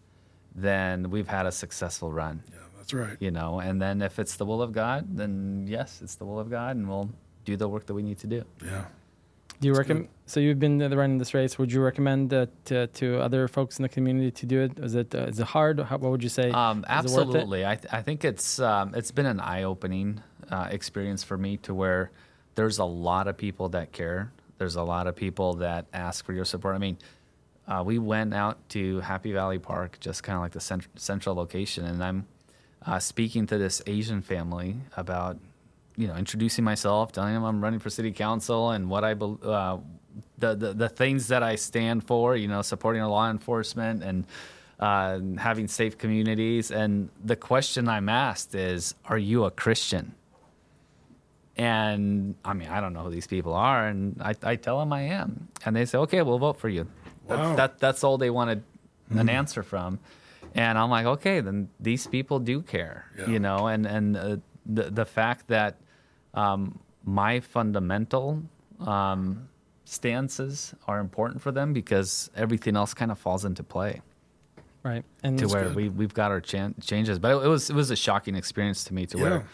then 0.58 1.10
we've 1.10 1.28
had 1.28 1.46
a 1.46 1.52
successful 1.52 2.12
run. 2.12 2.44
Yeah, 2.52 2.58
that's 2.78 2.94
right. 2.94 3.16
You 3.20 3.32
know, 3.32 3.60
and 3.60 3.82
then 3.82 4.02
if 4.02 4.20
it's 4.20 4.36
the 4.36 4.46
will 4.46 4.62
of 4.62 4.74
God, 4.74 5.16
then 5.16 5.66
yes, 5.68 6.02
it's 6.02 6.16
the 6.16 6.26
will 6.26 6.40
of 6.40 6.50
God, 6.50 6.76
and 6.76 6.90
we'll 6.90 7.10
do 7.46 7.56
the 7.56 7.70
work 7.70 7.86
that 7.86 7.94
we 7.94 8.04
need 8.04 8.18
to 8.20 8.28
do. 8.28 8.44
Yeah. 8.66 8.86
Do 9.60 9.68
you 9.68 9.74
recommend? 9.74 10.10
So 10.28 10.40
you've 10.40 10.60
been 10.60 10.82
uh, 10.82 10.90
running 10.90 11.18
this 11.18 11.34
race. 11.34 11.58
Would 11.58 11.72
you 11.72 11.82
recommend 11.82 12.30
that 12.30 12.50
to, 12.66 12.88
to 12.88 13.20
other 13.20 13.48
folks 13.48 13.80
in 13.80 13.84
the 13.84 13.90
community 13.90 14.30
to 14.32 14.46
do 14.46 14.62
it? 14.62 14.78
Is 14.78 14.94
it 14.94 15.16
uh, 15.16 15.20
is 15.32 15.40
it 15.40 15.48
hard? 15.48 15.80
How, 15.80 15.98
what 15.98 16.12
would 16.12 16.22
you 16.22 16.30
say? 16.30 16.52
Um, 16.52 16.80
Is 16.80 16.84
it 16.84 16.90
worth 16.90 16.90
it? 16.90 17.36
absolutely. 17.36 17.66
I, 17.66 17.76
th- 17.76 17.92
I 17.94 18.02
think 18.02 18.24
it's 18.26 18.60
um, 18.60 18.94
it's 18.94 19.12
been 19.12 19.26
an 19.26 19.40
eye 19.40 19.64
opening 19.64 20.22
uh, 20.52 20.68
experience 20.70 21.24
for 21.24 21.38
me 21.38 21.58
to 21.58 21.74
where 21.74 22.12
there's 22.56 22.78
a 22.78 22.86
lot 22.86 23.28
of 23.28 23.38
people 23.38 23.70
that 23.70 23.92
care. 23.92 24.32
There's 24.60 24.76
a 24.76 24.84
lot 24.84 25.08
of 25.08 25.16
people 25.16 25.56
that 25.56 25.86
ask 25.94 26.26
for 26.26 26.34
your 26.34 26.46
support. 26.46 26.76
I 26.76 26.80
mean, 26.80 26.98
uh, 27.68 27.84
we 27.86 28.00
went 28.00 28.34
out 28.34 28.58
to 28.70 29.02
Happy 29.02 29.34
Valley 29.34 29.60
Park, 29.60 29.98
just 30.00 30.24
kind 30.24 30.36
of 30.36 30.42
like 30.42 30.54
the 30.54 30.60
cent- 30.62 30.88
central 30.96 31.36
location, 31.36 31.86
and 31.86 32.04
I'm 32.04 32.28
uh, 32.86 33.00
speaking 33.00 33.46
to 33.48 33.58
this 33.58 33.82
Asian 33.86 34.22
family 34.22 34.78
about, 34.96 35.38
you 35.98 36.08
know, 36.08 36.16
introducing 36.16 36.64
myself, 36.64 37.12
telling 37.12 37.34
them 37.34 37.44
I'm 37.44 37.62
running 37.62 37.80
for 37.80 37.90
city 37.90 38.12
council 38.12 38.72
and 38.72 38.90
what 38.90 39.04
I, 39.04 39.14
bel 39.14 39.40
uh, 39.44 39.78
the, 40.38 40.56
the 40.56 40.74
the 40.74 40.90
things 40.90 41.28
that 41.28 41.44
I 41.44 41.56
stand 41.56 42.08
for, 42.08 42.36
you 42.36 42.48
know, 42.48 42.62
supporting 42.62 43.04
law 43.04 43.30
enforcement 43.30 44.02
and 44.04 44.26
uh, 44.80 45.20
having 45.38 45.68
safe 45.68 45.98
communities. 45.98 46.72
And 46.72 47.10
the 47.24 47.36
question 47.36 47.90
I'm 47.90 48.08
asked 48.08 48.56
is, 48.56 48.96
"Are 49.06 49.18
you 49.18 49.44
a 49.44 49.52
Christian?" 49.52 50.16
And 51.58 52.36
I 52.46 52.54
mean, 52.54 52.70
I 52.70 52.80
don't 52.80 52.94
know 52.94 53.02
who 53.02 53.10
these 53.10 53.28
people 53.28 53.54
are, 53.54 53.88
and 53.88 54.22
I, 54.22 54.36
I 54.44 54.56
tell 54.56 54.80
them 54.80 54.94
I 54.94 55.02
am, 55.02 55.50
and 55.66 55.76
they 55.76 55.86
say, 55.86 55.98
"Okay, 55.98 56.22
we'll 56.22 56.40
vote 56.40 56.60
for 56.60 56.70
you." 56.70 56.88
That- 57.28 57.38
Wow. 57.40 57.56
That, 57.56 57.80
that's 57.80 58.04
all 58.04 58.18
they 58.18 58.30
wanted 58.30 58.64
an 59.10 59.30
answer 59.30 59.64
from, 59.64 60.00
and 60.56 60.78
I'm 60.78 60.90
like, 60.90 61.06
okay, 61.06 61.40
then 61.40 61.70
these 61.80 62.08
people 62.08 62.40
do 62.40 62.62
care, 62.62 63.06
Yeah. 63.18 63.30
you 63.30 63.40
know, 63.40 63.68
and 63.68 63.86
and 63.86 64.18
uh, 64.18 64.38
the 64.66 64.84
the 64.92 65.06
fact 65.06 65.48
that 65.48 65.78
um, 66.34 66.80
my 67.06 67.40
fundamental 67.40 68.44
um, 68.82 69.48
stances 69.86 70.74
are 70.88 71.00
important 71.00 71.42
for 71.42 71.52
them 71.52 71.74
because 71.74 72.30
everything 72.36 72.76
else 72.76 72.94
kind 72.94 73.12
of 73.12 73.18
falls 73.18 73.46
into 73.46 73.64
play 73.64 74.02
right. 74.84 75.04
And 75.24 75.38
to 75.40 75.48
where 75.48 75.64
good. 75.66 75.76
we 75.76 75.90
we've 75.90 76.14
got 76.14 76.32
our 76.32 76.42
chan- 76.42 76.76
changes. 76.82 77.18
But 77.20 77.32
it, 77.38 77.46
it 77.46 77.50
was 77.50 77.70
it 77.70 77.76
was 77.76 77.92
a 77.92 77.96
shocking 77.96 78.36
experience 78.36 78.84
to 78.86 78.94
me 78.94 79.06
to 79.08 79.18
where 79.18 79.46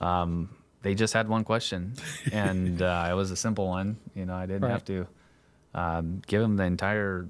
um, 0.00 0.48
they 0.82 0.94
just 0.94 1.12
had 1.14 1.28
one 1.28 1.44
question, 1.44 1.94
and 2.32 2.80
uh, 2.90 3.08
it 3.10 3.14
was 3.14 3.30
a 3.30 3.36
simple 3.36 3.66
one. 3.68 3.96
You 4.14 4.26
know, 4.26 4.34
I 4.34 4.46
didn't 4.46 4.70
have 4.70 4.84
to 4.86 5.06
um, 5.74 6.22
give 6.26 6.40
them 6.40 6.56
the 6.56 6.64
entire 6.64 7.28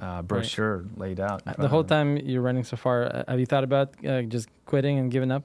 uh, 0.00 0.22
brochure 0.22 0.84
laid 0.96 1.20
out. 1.20 1.44
the 1.58 1.68
whole 1.68 1.84
time 1.84 2.16
you're 2.16 2.42
running 2.42 2.64
so 2.64 2.76
far, 2.76 3.04
uh, 3.04 3.24
have 3.28 3.38
you 3.38 3.46
thought 3.46 3.64
about 3.64 3.94
uh, 4.04 4.22
just 4.22 4.48
quitting 4.66 4.98
and 4.98 5.10
giving 5.10 5.30
up? 5.30 5.44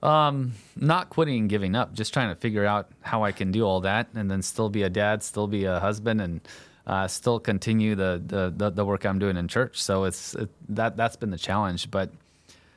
Um, 0.00 0.52
not 0.76 1.10
quitting 1.10 1.38
and 1.40 1.48
giving 1.48 1.74
up, 1.74 1.92
just 1.92 2.14
trying 2.14 2.28
to 2.28 2.36
figure 2.36 2.64
out 2.64 2.88
how 3.00 3.24
I 3.24 3.32
can 3.32 3.50
do 3.50 3.64
all 3.64 3.80
that 3.80 4.08
and 4.14 4.30
then 4.30 4.42
still 4.42 4.68
be 4.68 4.84
a 4.84 4.90
dad, 4.90 5.24
still 5.24 5.48
be 5.48 5.64
a 5.64 5.80
husband, 5.80 6.20
and 6.20 6.40
uh, 6.86 7.08
still 7.08 7.40
continue 7.40 7.96
the, 7.96 8.22
the, 8.24 8.52
the, 8.56 8.70
the 8.70 8.84
work 8.84 9.04
I'm 9.04 9.18
doing 9.18 9.36
in 9.36 9.48
church. 9.48 9.82
So 9.82 10.04
it's 10.04 10.34
it, 10.36 10.50
that 10.68 10.96
that's 10.96 11.16
been 11.16 11.30
the 11.30 11.38
challenge. 11.38 11.90
But 11.90 12.10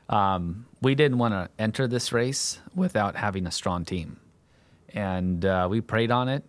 um, 0.09 0.65
we 0.81 0.95
didn't 0.95 1.19
want 1.19 1.35
to 1.35 1.49
enter 1.59 1.87
this 1.87 2.11
race 2.11 2.59
without 2.73 3.15
having 3.15 3.45
a 3.45 3.51
strong 3.51 3.85
team, 3.85 4.19
and 4.89 5.45
uh, 5.45 5.67
we 5.69 5.79
prayed 5.79 6.09
on 6.09 6.27
it. 6.27 6.43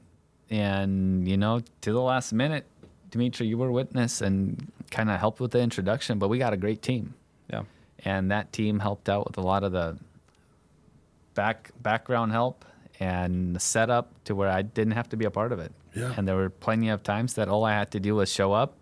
And 0.52 1.26
you 1.26 1.38
know, 1.38 1.62
to 1.80 1.92
the 1.92 2.00
last 2.00 2.32
minute, 2.32 2.66
Dimitri, 3.10 3.46
you 3.46 3.56
were 3.56 3.72
witness, 3.72 4.20
and 4.20 4.70
kind 4.90 5.10
of 5.10 5.18
helped 5.18 5.40
with 5.40 5.50
the 5.50 5.60
introduction, 5.60 6.18
but 6.18 6.28
we 6.28 6.38
got 6.38 6.52
a 6.52 6.58
great 6.58 6.82
team. 6.82 7.14
Yeah. 7.50 7.62
And 8.04 8.30
that 8.30 8.52
team 8.52 8.78
helped 8.78 9.08
out 9.08 9.26
with 9.26 9.38
a 9.38 9.40
lot 9.40 9.64
of 9.64 9.72
the 9.72 9.96
back 11.34 11.70
background 11.80 12.32
help 12.32 12.66
and 13.00 13.56
the 13.56 13.60
setup 13.60 14.12
to 14.24 14.34
where 14.34 14.50
I 14.50 14.60
didn't 14.60 14.92
have 14.92 15.08
to 15.08 15.16
be 15.16 15.24
a 15.24 15.30
part 15.30 15.52
of 15.52 15.58
it. 15.58 15.72
Yeah. 15.94 16.12
And 16.16 16.28
there 16.28 16.36
were 16.36 16.50
plenty 16.50 16.90
of 16.90 17.02
times 17.02 17.34
that 17.34 17.48
all 17.48 17.64
I 17.64 17.72
had 17.72 17.90
to 17.92 18.00
do 18.00 18.16
was 18.16 18.30
show 18.30 18.52
up, 18.52 18.76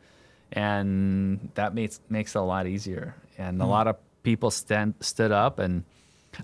and 0.53 1.51
that 1.55 1.73
makes 1.73 2.01
makes 2.09 2.35
it 2.35 2.39
a 2.39 2.43
lot 2.43 2.67
easier. 2.67 3.15
And 3.39 3.61
a 3.61 3.63
mm-hmm. 3.63 3.71
lot 3.71 3.87
of 3.87 3.97
people 4.25 4.51
stand 4.51 4.95
stood 5.01 5.31
up, 5.31 5.61
and 5.61 5.85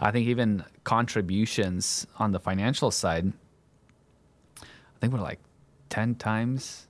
I 0.00 0.12
think 0.12 0.28
even 0.28 0.64
contributions 0.84 2.06
on 2.16 2.30
the 2.30 2.38
financial 2.38 2.92
side. 2.92 3.32
I 4.96 4.98
think 5.00 5.12
we're 5.12 5.20
like 5.20 5.40
ten 5.88 6.14
times 6.14 6.86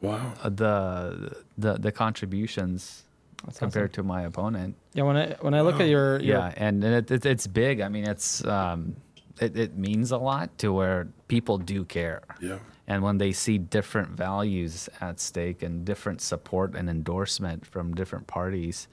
Wow. 0.00 0.32
the 0.42 1.36
the 1.58 1.74
the 1.74 1.92
contributions 1.92 3.04
That's 3.44 3.58
compared 3.58 3.92
to 3.94 4.02
my 4.02 4.22
opponent. 4.22 4.76
Yeah, 4.94 5.04
when 5.04 5.16
I 5.16 5.36
when 5.40 5.52
I 5.54 5.60
look 5.60 5.78
at 5.80 5.88
your, 5.88 6.18
your 6.20 6.38
Yeah, 6.38 6.54
and 6.56 6.82
it, 6.82 7.10
it, 7.10 7.26
it's 7.26 7.46
big. 7.46 7.80
I 7.80 7.88
mean, 7.88 8.06
it's 8.06 8.44
um, 8.46 8.96
it, 9.40 9.56
it 9.56 9.76
means 9.76 10.10
a 10.10 10.18
lot 10.18 10.56
to 10.58 10.72
where 10.72 11.08
people 11.28 11.58
do 11.58 11.84
care. 11.84 12.22
Yeah. 12.40 12.58
And 12.86 13.02
when 13.02 13.18
they 13.18 13.32
see 13.32 13.58
different 13.58 14.08
values 14.10 14.88
at 15.00 15.20
stake 15.20 15.62
and 15.62 15.84
different 15.84 16.20
support 16.20 16.74
and 16.74 16.88
endorsement 16.90 17.64
from 17.66 17.94
different 17.94 18.26
parties, 18.26 18.88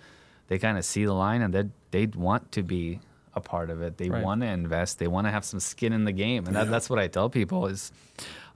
they 0.50 0.60
kind 0.60 0.78
of 0.78 0.86
see 0.86 1.06
the 1.06 1.14
line 1.14 1.42
and 1.42 1.54
they 1.54 1.66
they 1.92 2.06
want 2.08 2.52
to 2.52 2.64
be 2.64 3.00
a 3.38 3.42
part 3.42 3.70
of 3.70 3.82
it. 3.82 3.98
They 3.98 4.10
Right. 4.10 4.24
want 4.24 4.42
to 4.42 4.48
invest. 4.48 5.00
They 5.00 5.08
want 5.08 5.28
to 5.28 5.32
have 5.32 5.46
some 5.46 5.60
skin 5.62 5.94
in 5.94 6.04
the 6.04 6.12
game, 6.12 6.46
and 6.48 6.56
that, 6.56 6.66
Yeah. 6.66 6.72
that's 6.72 6.90
what 6.90 7.00
I 7.00 7.08
tell 7.08 7.30
people 7.30 7.68
is, 7.68 7.92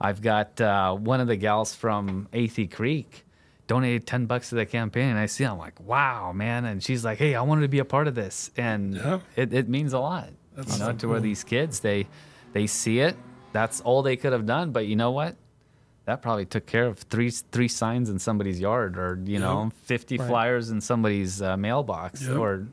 I've 0.01 0.21
got 0.21 0.59
uh, 0.59 0.93
one 0.95 1.21
of 1.21 1.27
the 1.27 1.37
gals 1.37 1.73
from 1.75 2.27
Athey 2.33 2.69
Creek 2.69 3.25
donated 3.67 4.05
10 4.05 4.25
bucks 4.25 4.49
to 4.49 4.55
the 4.55 4.65
campaign 4.65 5.09
and 5.11 5.17
I 5.19 5.27
see 5.27 5.45
I'm 5.45 5.57
like 5.57 5.79
wow 5.79 6.33
man 6.33 6.65
and 6.65 6.83
she's 6.83 7.05
like 7.05 7.19
hey 7.19 7.35
I 7.35 7.41
wanted 7.41 7.61
to 7.61 7.67
be 7.69 7.79
a 7.79 7.85
part 7.85 8.07
of 8.09 8.15
this 8.15 8.51
and 8.57 8.95
Yeah. 8.95 9.19
it, 9.37 9.53
it 9.53 9.69
means 9.69 9.93
a 9.93 9.99
lot 9.99 10.27
That's 10.55 10.73
you 10.73 10.79
know 10.83 10.91
so 10.91 10.97
to 10.97 11.07
where 11.07 11.21
these 11.21 11.45
kids 11.45 11.79
they 11.79 12.07
they 12.51 12.67
see 12.67 12.99
it 12.99 13.15
that's 13.53 13.79
all 13.79 14.01
they 14.01 14.17
could 14.17 14.33
have 14.33 14.45
done 14.45 14.71
but 14.71 14.87
you 14.87 14.97
know 14.97 15.11
what 15.11 15.37
that 16.03 16.21
probably 16.21 16.45
took 16.45 16.65
care 16.65 16.85
of 16.85 16.97
three 16.99 17.29
three 17.29 17.69
signs 17.69 18.09
in 18.09 18.19
somebody's 18.19 18.59
yard 18.59 18.97
or 18.97 19.17
you 19.23 19.39
know 19.39 19.71
50 19.83 20.17
Right. 20.17 20.27
flyers 20.27 20.69
in 20.69 20.81
somebody's 20.81 21.41
uh, 21.41 21.55
mailbox 21.55 22.23
Yep. 22.27 22.37
or 22.39 22.67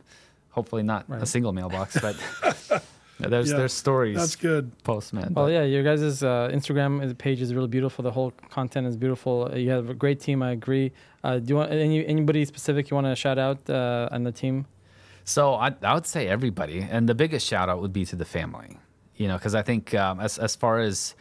hopefully 0.50 0.82
not 0.82 1.04
a 1.10 1.26
single 1.26 1.52
mailbox 1.52 1.98
but 2.00 2.16
there's 3.20 3.50
Yeah, 3.50 3.56
there's 3.58 3.72
stories 3.72 4.16
That's 4.16 4.36
good. 4.36 4.70
postman 4.84 5.34
Well, 5.34 5.46
but- 5.46 5.52
yeah, 5.52 5.64
your 5.64 5.82
guys' 5.82 6.22
uh, 6.22 6.50
Instagram 6.52 7.16
page 7.18 7.40
is 7.40 7.52
really 7.54 7.66
beautiful. 7.68 8.02
The 8.04 8.12
whole 8.12 8.32
content 8.50 8.86
is 8.86 8.96
beautiful. 8.96 9.48
Uh, 9.52 9.56
You 9.56 9.70
have 9.70 9.90
a 9.90 9.94
great 9.94 10.20
team. 10.20 10.42
I 10.42 10.52
agree. 10.52 10.92
Uh, 11.24 11.38
do 11.40 11.46
you 11.50 11.56
want 11.56 11.72
any 11.72 12.06
anybody 12.06 12.44
specific 12.44 12.90
you 12.90 12.94
want 12.94 13.08
to 13.08 13.16
shout 13.16 13.38
out 13.38 13.58
uh, 13.68 14.08
on 14.14 14.22
the 14.22 14.30
team? 14.32 14.66
So 15.24 15.54
I, 15.54 15.74
I 15.82 15.94
would 15.94 16.06
say 16.06 16.28
everybody, 16.28 16.78
and 16.94 17.08
the 17.08 17.14
biggest 17.14 17.44
shout 17.46 17.68
out 17.68 17.80
would 17.82 17.92
be 17.92 18.04
to 18.06 18.16
the 18.16 18.24
family, 18.24 18.78
you 19.16 19.26
know, 19.28 19.36
because 19.36 19.54
I 19.54 19.62
think 19.62 19.94
um, 19.94 20.20
as 20.20 20.38
as 20.38 20.54
far 20.56 20.78
as 20.78 21.14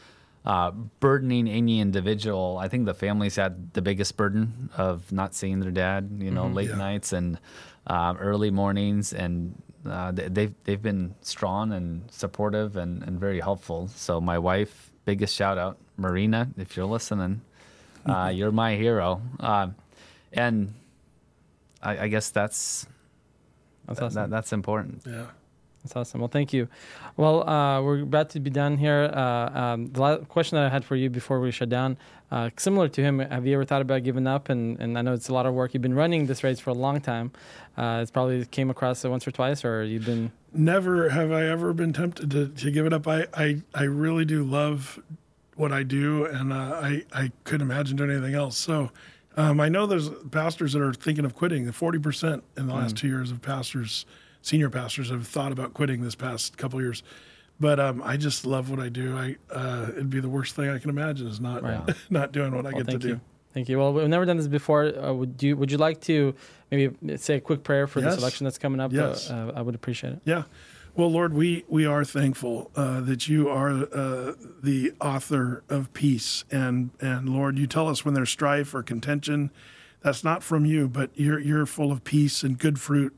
uh, 0.47 0.71
burdening 1.03 1.45
any 1.51 1.81
individual, 1.83 2.57
I 2.57 2.67
think 2.71 2.85
the 2.87 2.93
families 2.95 3.35
had 3.35 3.73
the 3.73 3.81
biggest 3.81 4.15
burden 4.15 4.69
of 4.77 5.11
not 5.11 5.35
seeing 5.35 5.59
their 5.59 5.71
dad, 5.75 6.09
you 6.23 6.31
know, 6.31 6.47
late 6.47 6.69
Yeah. 6.69 6.77
nights 6.87 7.11
and 7.11 7.37
um, 7.87 8.15
early 8.17 8.49
mornings, 8.51 9.11
and 9.13 9.61
uh, 9.85 10.11
they- 10.15 10.29
they've 10.29 10.55
they've 10.63 10.81
been 10.81 11.15
strong 11.21 11.71
and 11.73 12.09
supportive 12.11 12.75
and, 12.79 13.03
and 13.03 13.19
very 13.19 13.39
helpful. 13.41 13.87
So 13.95 14.19
my 14.21 14.37
wife, 14.39 14.91
biggest 15.05 15.35
shout 15.35 15.57
out, 15.57 15.77
Marina, 15.97 16.47
if 16.57 16.75
you're 16.75 16.85
listening, 16.97 17.41
uh, 18.05 18.31
you're 18.33 18.51
my 18.55 18.75
hero, 18.75 19.21
um, 19.39 19.75
and 20.33 20.73
I, 21.83 22.05
I 22.05 22.07
guess 22.07 22.29
that's 22.31 22.87
That's 23.85 23.99
awesome. 24.01 24.15
that- 24.15 24.29
that's 24.29 24.51
important. 24.53 25.03
Yeah. 25.05 25.27
That's 25.87 25.95
awesome. 25.95 26.19
Well, 26.19 26.27
thank 26.27 26.51
you. 26.51 26.67
Well, 27.15 27.47
uh, 27.47 27.81
we're 27.81 28.01
about 28.01 28.29
to 28.31 28.41
be 28.41 28.49
done 28.49 28.77
here. 28.77 29.09
Uh, 29.13 29.49
um, 29.57 29.87
the 29.87 30.01
last 30.01 30.27
question 30.27 30.57
that 30.57 30.65
I 30.65 30.69
had 30.69 30.83
for 30.83 30.97
you 30.97 31.09
before 31.09 31.39
we 31.39 31.49
shut 31.49 31.69
down, 31.69 31.97
uh, 32.29 32.49
similar 32.57 32.89
to 32.89 33.01
him, 33.01 33.19
have 33.19 33.47
you 33.47 33.53
ever 33.53 33.63
thought 33.63 33.81
about 33.81 34.03
giving 34.03 34.27
up? 34.27 34.49
And, 34.49 34.77
and 34.81 34.97
I 34.97 35.01
know 35.01 35.13
it's 35.13 35.29
a 35.29 35.33
lot 35.33 35.45
of 35.45 35.53
work. 35.53 35.73
You've 35.73 35.81
been 35.81 35.93
running 35.93 36.25
this 36.25 36.43
race 36.43 36.59
for 36.59 36.71
a 36.71 36.73
long 36.73 36.99
time. 36.99 37.31
Uh, 37.77 37.99
it's 38.01 38.11
probably 38.11 38.43
came 38.47 38.69
across 38.69 39.05
it 39.05 39.09
once 39.09 39.25
or 39.25 39.31
twice, 39.31 39.63
or 39.63 39.81
you've 39.85 40.05
been. 40.05 40.33
Never 40.51 41.07
have 41.07 41.31
I 41.31 41.45
ever 41.45 41.71
been 41.71 41.93
tempted 41.93 42.31
to, 42.31 42.49
to 42.49 42.71
give 42.71 42.85
it 42.85 42.91
up. 42.91 43.07
I, 43.07 43.27
I, 43.33 43.61
I 43.73 43.83
really 43.83 44.25
do 44.25 44.43
love 44.43 45.01
what 45.55 45.71
I 45.71 45.83
do, 45.83 46.25
and 46.25 46.51
uh, 46.51 46.81
I, 46.83 47.05
I 47.13 47.31
couldn't 47.45 47.71
imagine 47.71 47.95
doing 47.95 48.11
anything 48.11 48.35
else. 48.35 48.57
So 48.57 48.91
um, 49.37 49.61
I 49.61 49.69
know 49.69 49.85
there's 49.85 50.09
pastors 50.31 50.73
that 50.73 50.81
are 50.81 50.93
thinking 50.93 51.23
of 51.23 51.33
quitting. 51.33 51.65
The 51.65 51.71
40% 51.71 52.41
in 52.57 52.67
the 52.67 52.73
last 52.73 52.97
two 52.97 53.07
years 53.07 53.31
of 53.31 53.41
pastors, 53.41 54.05
senior 54.41 54.69
pastors, 54.69 55.09
have 55.09 55.27
thought 55.27 55.51
about 55.51 55.73
quitting 55.73 56.01
this 56.01 56.15
past 56.15 56.57
couple 56.57 56.79
years. 56.81 57.03
But 57.59 57.79
um, 57.79 58.01
I 58.03 58.17
just 58.17 58.45
love 58.45 58.69
what 58.69 58.79
I 58.79 58.89
do. 58.89 59.17
I 59.17 59.35
uh, 59.51 59.87
it'd 59.91 60.09
be 60.09 60.19
the 60.19 60.29
worst 60.29 60.55
thing 60.55 60.69
I 60.69 60.77
can 60.77 60.89
imagine 60.89 61.27
is 61.27 61.39
not 61.39 61.63
Right. 61.63 61.95
not 62.09 62.31
doing 62.31 62.55
what 62.55 62.65
I 62.65 62.69
Well, 62.69 62.77
get 62.83 62.85
to 62.85 62.91
thank 62.91 63.01
do. 63.01 63.07
you. 63.09 63.21
Thank 63.53 63.69
you. 63.69 63.79
Well, 63.79 63.93
we've 63.93 64.07
never 64.07 64.25
done 64.25 64.37
this 64.37 64.47
before. 64.47 64.85
Uh, 64.85 65.11
would 65.13 65.41
you 65.41 65.57
Would 65.57 65.71
you 65.71 65.79
like 65.79 65.99
to 66.01 66.35
maybe 66.69 67.17
say 67.17 67.35
a 67.37 67.41
quick 67.41 67.63
prayer 67.63 67.87
for 67.87 67.99
Yes. 67.99 68.13
this 68.13 68.21
election 68.21 68.43
that's 68.43 68.59
coming 68.59 68.79
up? 68.79 68.93
Yes. 68.93 69.31
Uh, 69.31 69.51
uh, 69.55 69.59
I 69.59 69.61
would 69.63 69.73
appreciate 69.73 70.13
it. 70.13 70.19
Yeah. 70.25 70.43
Well, 70.95 71.11
Lord, 71.11 71.33
we, 71.33 71.63
we 71.67 71.85
are 71.85 72.03
thankful 72.03 72.71
uh, 72.75 73.01
that 73.01 73.27
you 73.27 73.49
are 73.49 73.69
uh, 73.71 74.33
the 74.63 74.93
author 74.99 75.63
of 75.69 75.93
peace. 75.93 76.43
And, 76.51 76.89
and 76.99 77.29
Lord, 77.29 77.59
you 77.59 77.67
tell 77.67 77.87
us 77.87 78.03
when 78.03 78.15
there's 78.15 78.31
strife 78.31 78.73
or 78.73 78.81
contention, 78.81 79.51
that's 80.01 80.23
not 80.23 80.41
from 80.41 80.65
you, 80.65 80.87
but 80.87 81.11
you're, 81.13 81.39
you're 81.39 81.67
full 81.67 81.91
of 81.91 82.03
peace 82.03 82.41
and 82.41 82.57
good 82.57 82.79
fruit. 82.79 83.15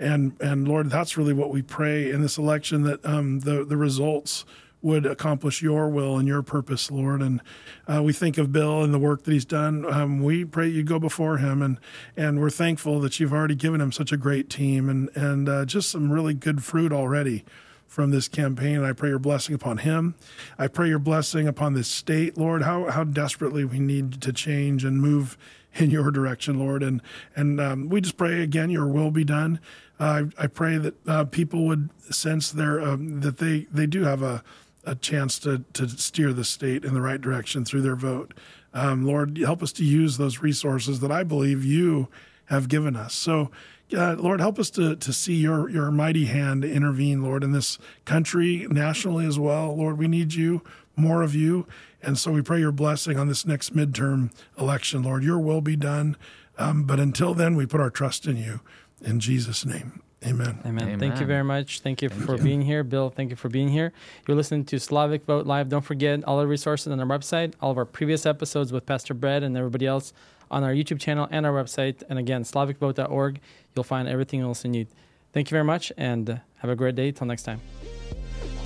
And, 0.00 0.34
and 0.40 0.66
Lord, 0.66 0.90
that's 0.90 1.16
really 1.16 1.34
what 1.34 1.50
we 1.50 1.62
pray 1.62 2.10
in 2.10 2.22
this 2.22 2.38
election 2.38 2.82
that 2.82 3.04
um, 3.04 3.40
the, 3.40 3.64
the 3.64 3.76
results 3.76 4.44
would 4.82 5.04
accomplish 5.04 5.60
your 5.62 5.88
will 5.88 6.16
and 6.16 6.26
your 6.26 6.42
purpose, 6.42 6.90
Lord. 6.90 7.20
And 7.20 7.42
uh, 7.86 8.02
we 8.02 8.12
think 8.12 8.38
of 8.38 8.52
Bill 8.52 8.82
and 8.82 8.94
the 8.94 8.98
work 8.98 9.24
that 9.24 9.32
he's 9.32 9.44
done. 9.44 9.84
Um, 9.84 10.22
we 10.22 10.44
pray 10.44 10.68
you 10.68 10.82
go 10.82 10.98
before 10.98 11.36
him, 11.38 11.60
and 11.62 11.78
and 12.16 12.40
we're 12.40 12.50
thankful 12.50 13.00
that 13.00 13.20
you've 13.20 13.32
already 13.32 13.54
given 13.54 13.80
him 13.80 13.92
such 13.92 14.12
a 14.12 14.16
great 14.16 14.48
team 14.48 14.88
and 14.88 15.10
and 15.14 15.48
uh, 15.48 15.64
just 15.64 15.90
some 15.90 16.10
really 16.10 16.34
good 16.34 16.64
fruit 16.64 16.92
already 16.92 17.44
from 17.86 18.10
this 18.10 18.28
campaign. 18.28 18.76
And 18.76 18.86
I 18.86 18.92
pray 18.92 19.10
your 19.10 19.18
blessing 19.18 19.54
upon 19.54 19.78
him. 19.78 20.14
I 20.58 20.68
pray 20.68 20.88
your 20.88 20.98
blessing 20.98 21.46
upon 21.46 21.74
this 21.74 21.88
state, 21.88 22.38
Lord. 22.38 22.62
How 22.62 22.90
how 22.90 23.04
desperately 23.04 23.64
we 23.64 23.80
need 23.80 24.22
to 24.22 24.32
change 24.32 24.84
and 24.84 25.00
move 25.00 25.36
in 25.74 25.90
your 25.90 26.10
direction, 26.10 26.58
Lord. 26.58 26.82
And 26.82 27.02
and 27.36 27.60
um, 27.60 27.88
we 27.88 28.00
just 28.00 28.16
pray 28.16 28.42
again, 28.42 28.70
your 28.70 28.86
will 28.86 29.10
be 29.10 29.24
done. 29.24 29.60
I, 30.00 30.24
I 30.38 30.46
pray 30.46 30.78
that 30.78 30.94
uh, 31.06 31.24
people 31.24 31.66
would 31.66 31.90
sense 32.10 32.50
their 32.50 32.80
um, 32.80 33.20
that 33.20 33.38
they 33.38 33.66
they 33.70 33.86
do 33.86 34.04
have 34.04 34.22
a 34.22 34.42
a 34.84 34.94
chance 34.94 35.38
to 35.40 35.64
to 35.74 35.88
steer 35.88 36.32
the 36.32 36.44
state 36.44 36.84
in 36.84 36.94
the 36.94 37.02
right 37.02 37.20
direction 37.20 37.64
through 37.64 37.82
their 37.82 37.96
vote. 37.96 38.32
Um, 38.72 39.04
Lord, 39.04 39.36
help 39.38 39.62
us 39.62 39.72
to 39.72 39.84
use 39.84 40.16
those 40.16 40.40
resources 40.40 41.00
that 41.00 41.12
I 41.12 41.22
believe 41.22 41.64
you 41.64 42.08
have 42.46 42.68
given 42.68 42.96
us. 42.96 43.14
So, 43.14 43.50
uh, 43.96 44.14
Lord, 44.14 44.40
help 44.40 44.58
us 44.58 44.70
to 44.70 44.96
to 44.96 45.12
see 45.12 45.34
your 45.34 45.68
your 45.68 45.90
mighty 45.90 46.26
hand 46.26 46.64
intervene, 46.64 47.22
Lord, 47.22 47.44
in 47.44 47.52
this 47.52 47.78
country, 48.06 48.66
nationally 48.70 49.26
as 49.26 49.38
well. 49.38 49.76
Lord, 49.76 49.98
we 49.98 50.08
need 50.08 50.32
you, 50.32 50.62
more 50.96 51.22
of 51.22 51.34
you, 51.34 51.66
and 52.02 52.16
so 52.16 52.32
we 52.32 52.40
pray 52.40 52.60
your 52.60 52.72
blessing 52.72 53.18
on 53.18 53.28
this 53.28 53.44
next 53.44 53.76
midterm 53.76 54.32
election, 54.58 55.02
Lord. 55.02 55.24
Your 55.24 55.38
will 55.38 55.60
be 55.60 55.76
done. 55.76 56.16
Um, 56.58 56.84
but 56.84 57.00
until 57.00 57.32
then, 57.32 57.54
we 57.56 57.64
put 57.64 57.80
our 57.80 57.90
trust 57.90 58.26
in 58.26 58.36
you. 58.36 58.60
In 59.02 59.20
Jesus' 59.20 59.64
name, 59.64 60.02
Amen. 60.26 60.58
Amen. 60.66 60.98
Thank 60.98 61.18
you 61.18 61.26
very 61.26 61.44
much. 61.44 61.80
Thank 61.80 62.02
you 62.02 62.10
for 62.10 62.36
you. 62.36 62.42
being 62.42 62.60
here. 62.60 62.84
Bill, 62.84 63.08
thank 63.08 63.30
you 63.30 63.36
for 63.36 63.48
being 63.48 63.68
here. 63.68 63.92
You're 64.28 64.36
listening 64.36 64.64
to 64.66 64.78
Slavic 64.78 65.24
Vote 65.24 65.46
Live. 65.46 65.70
Don't 65.70 65.84
forget 65.84 66.22
all 66.24 66.38
the 66.38 66.46
resources 66.46 66.92
on 66.92 67.00
our 67.00 67.06
website, 67.06 67.54
all 67.60 67.70
of 67.70 67.78
our 67.78 67.86
previous 67.86 68.26
episodes 68.26 68.70
with 68.70 68.84
Pastor 68.84 69.14
Brett 69.14 69.42
and 69.42 69.56
everybody 69.56 69.86
else 69.86 70.12
on 70.50 70.62
our 70.62 70.72
YouTube 70.72 71.00
channel 71.00 71.26
and 71.30 71.46
our 71.46 71.52
website. 71.52 72.02
And 72.10 72.18
again, 72.18 72.42
slavicvote.org. 72.44 73.40
You'll 73.74 73.84
find 73.84 74.08
everything 74.08 74.40
else 74.40 74.62
you 74.64 74.70
need. 74.70 74.88
Thank 75.32 75.50
you 75.50 75.54
very 75.54 75.64
much 75.64 75.90
and 75.96 76.28
uh, 76.28 76.36
have 76.58 76.70
a 76.70 76.76
great 76.76 76.96
day. 76.96 77.12
Till 77.12 77.26
next 77.26 77.44
time. 77.44 77.60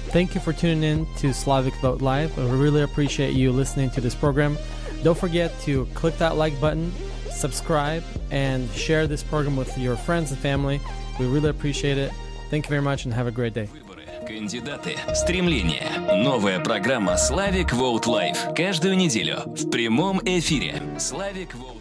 Thank 0.09 0.35
you 0.35 0.41
for 0.41 0.53
tuning 0.53 0.83
in 0.83 1.07
to 1.17 1.33
Slavic 1.33 1.75
Vote 1.77 2.01
Live. 2.01 2.37
We 2.37 2.45
really 2.45 2.83
appreciate 2.83 3.35
you 3.35 3.53
listening 3.53 3.91
to 3.91 4.01
this 4.01 4.15
program. 4.15 4.59
Don't 5.03 5.19
forget 5.19 5.53
to 5.63 5.87
click 5.95 6.17
that 6.19 6.37
like 6.37 6.59
button, 6.61 6.93
subscribe, 7.34 8.04
and 8.32 8.70
share 8.72 9.08
this 9.08 9.24
program 9.24 9.56
with 9.56 9.78
your 9.78 9.96
friends 9.96 10.32
and 10.32 10.40
family. 10.40 10.80
We 11.20 11.26
really 11.28 11.50
appreciate 11.50 11.98
it. 11.98 12.12
Thank 12.50 12.66
you 12.66 12.70
very 12.70 12.82
much 12.82 13.06
and 13.06 13.14
have 13.14 13.28
a 13.28 13.32
great 13.32 13.54
day. 13.54 13.68
Выборы, 13.68 14.06
кандидаты, 14.28 14.98
стремления. 15.14 16.00
Новая 16.24 16.60
программа 16.60 17.18
«Славик 17.18 17.74
Vote 17.74 18.06
Live». 18.06 18.56
Каждую 18.56 18.98
неделю 18.98 19.44
в 19.46 19.70
прямом 19.70 20.20
эфире. 20.26 20.82
«Славик 20.98 21.54
Vote 21.56 21.76
Live». 21.76 21.80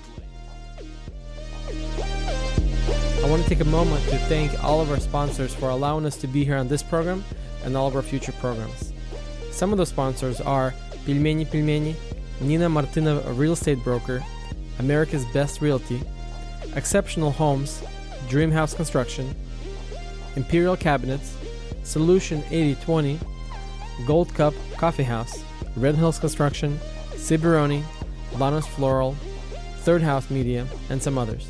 I 3.24 3.30
want 3.30 3.42
to 3.42 3.48
take 3.48 3.60
a 3.60 3.64
moment 3.64 4.02
to 4.10 4.18
thank 4.28 4.52
all 4.62 4.80
of 4.80 4.90
our 4.90 5.00
sponsors 5.00 5.52
for 5.52 5.70
allowing 5.70 6.06
us 6.06 6.16
to 6.18 6.26
be 6.26 6.44
here 6.44 6.56
on 6.56 6.68
this 6.68 6.82
program 6.82 7.24
and 7.64 7.76
all 7.76 7.86
of 7.86 7.96
our 7.96 8.02
future 8.02 8.32
programs. 8.40 8.92
Some 9.50 9.72
of 9.72 9.78
those 9.78 9.88
sponsors 9.88 10.40
are 10.40 10.72
Пельмени 11.04 11.44
Пельмени, 11.44 11.96
Nina 12.40 12.68
Martinov, 12.68 13.26
a 13.26 13.32
real 13.32 13.52
estate 13.54 13.82
broker, 13.82 14.22
America's 14.79 15.25
Best 15.33 15.61
Realty, 15.61 16.01
Exceptional 16.75 17.31
Homes, 17.31 17.83
Dream 18.29 18.51
House 18.51 18.73
Construction, 18.73 19.35
Imperial 20.35 20.75
Cabinets, 20.75 21.35
Solution 21.83 22.43
8020, 22.49 23.19
Gold 24.05 24.33
Cup 24.33 24.53
Coffee 24.77 25.03
House, 25.03 25.43
Red 25.75 25.95
Hills 25.95 26.19
Construction, 26.19 26.79
Ciberoni, 27.11 27.83
Lanos 28.37 28.65
Floral, 28.67 29.15
Third 29.79 30.01
House 30.01 30.29
Media, 30.29 30.65
and 30.89 31.01
some 31.01 31.17
others. 31.17 31.47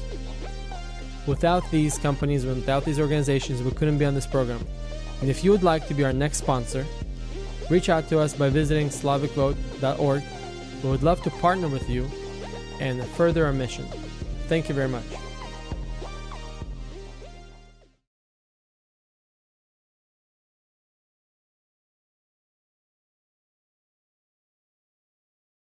Without 1.26 1.70
these 1.72 1.98
companies, 1.98 2.46
without 2.46 2.84
these 2.84 3.00
organizations, 3.00 3.64
we 3.64 3.72
couldn't 3.72 3.98
be 3.98 4.06
on 4.06 4.14
this 4.14 4.28
program. 4.28 4.66
And 5.22 5.30
if 5.30 5.44
you 5.44 5.52
would 5.52 5.64
like 5.64 5.88
to 5.88 5.94
be 5.94 6.04
our 6.04 6.12
next 6.12 6.40
sponsor, 6.40 6.86
reach 7.70 7.88
out 7.88 8.10
to 8.10 8.20
us 8.20 8.34
by 8.34 8.50
visiting 8.50 8.90
slavicvote.org. 8.90 10.24
We 10.84 10.90
would 10.90 11.04
love 11.04 11.22
to 11.24 11.30
partner 11.30 11.70
with 11.70 11.90
you 11.90 12.10
and 12.80 13.04
further 13.04 13.46
our 13.46 13.54
mission. 13.54 13.86
Thank 14.48 14.70
you 14.70 14.76
very 14.76 14.90
much. 14.90 15.04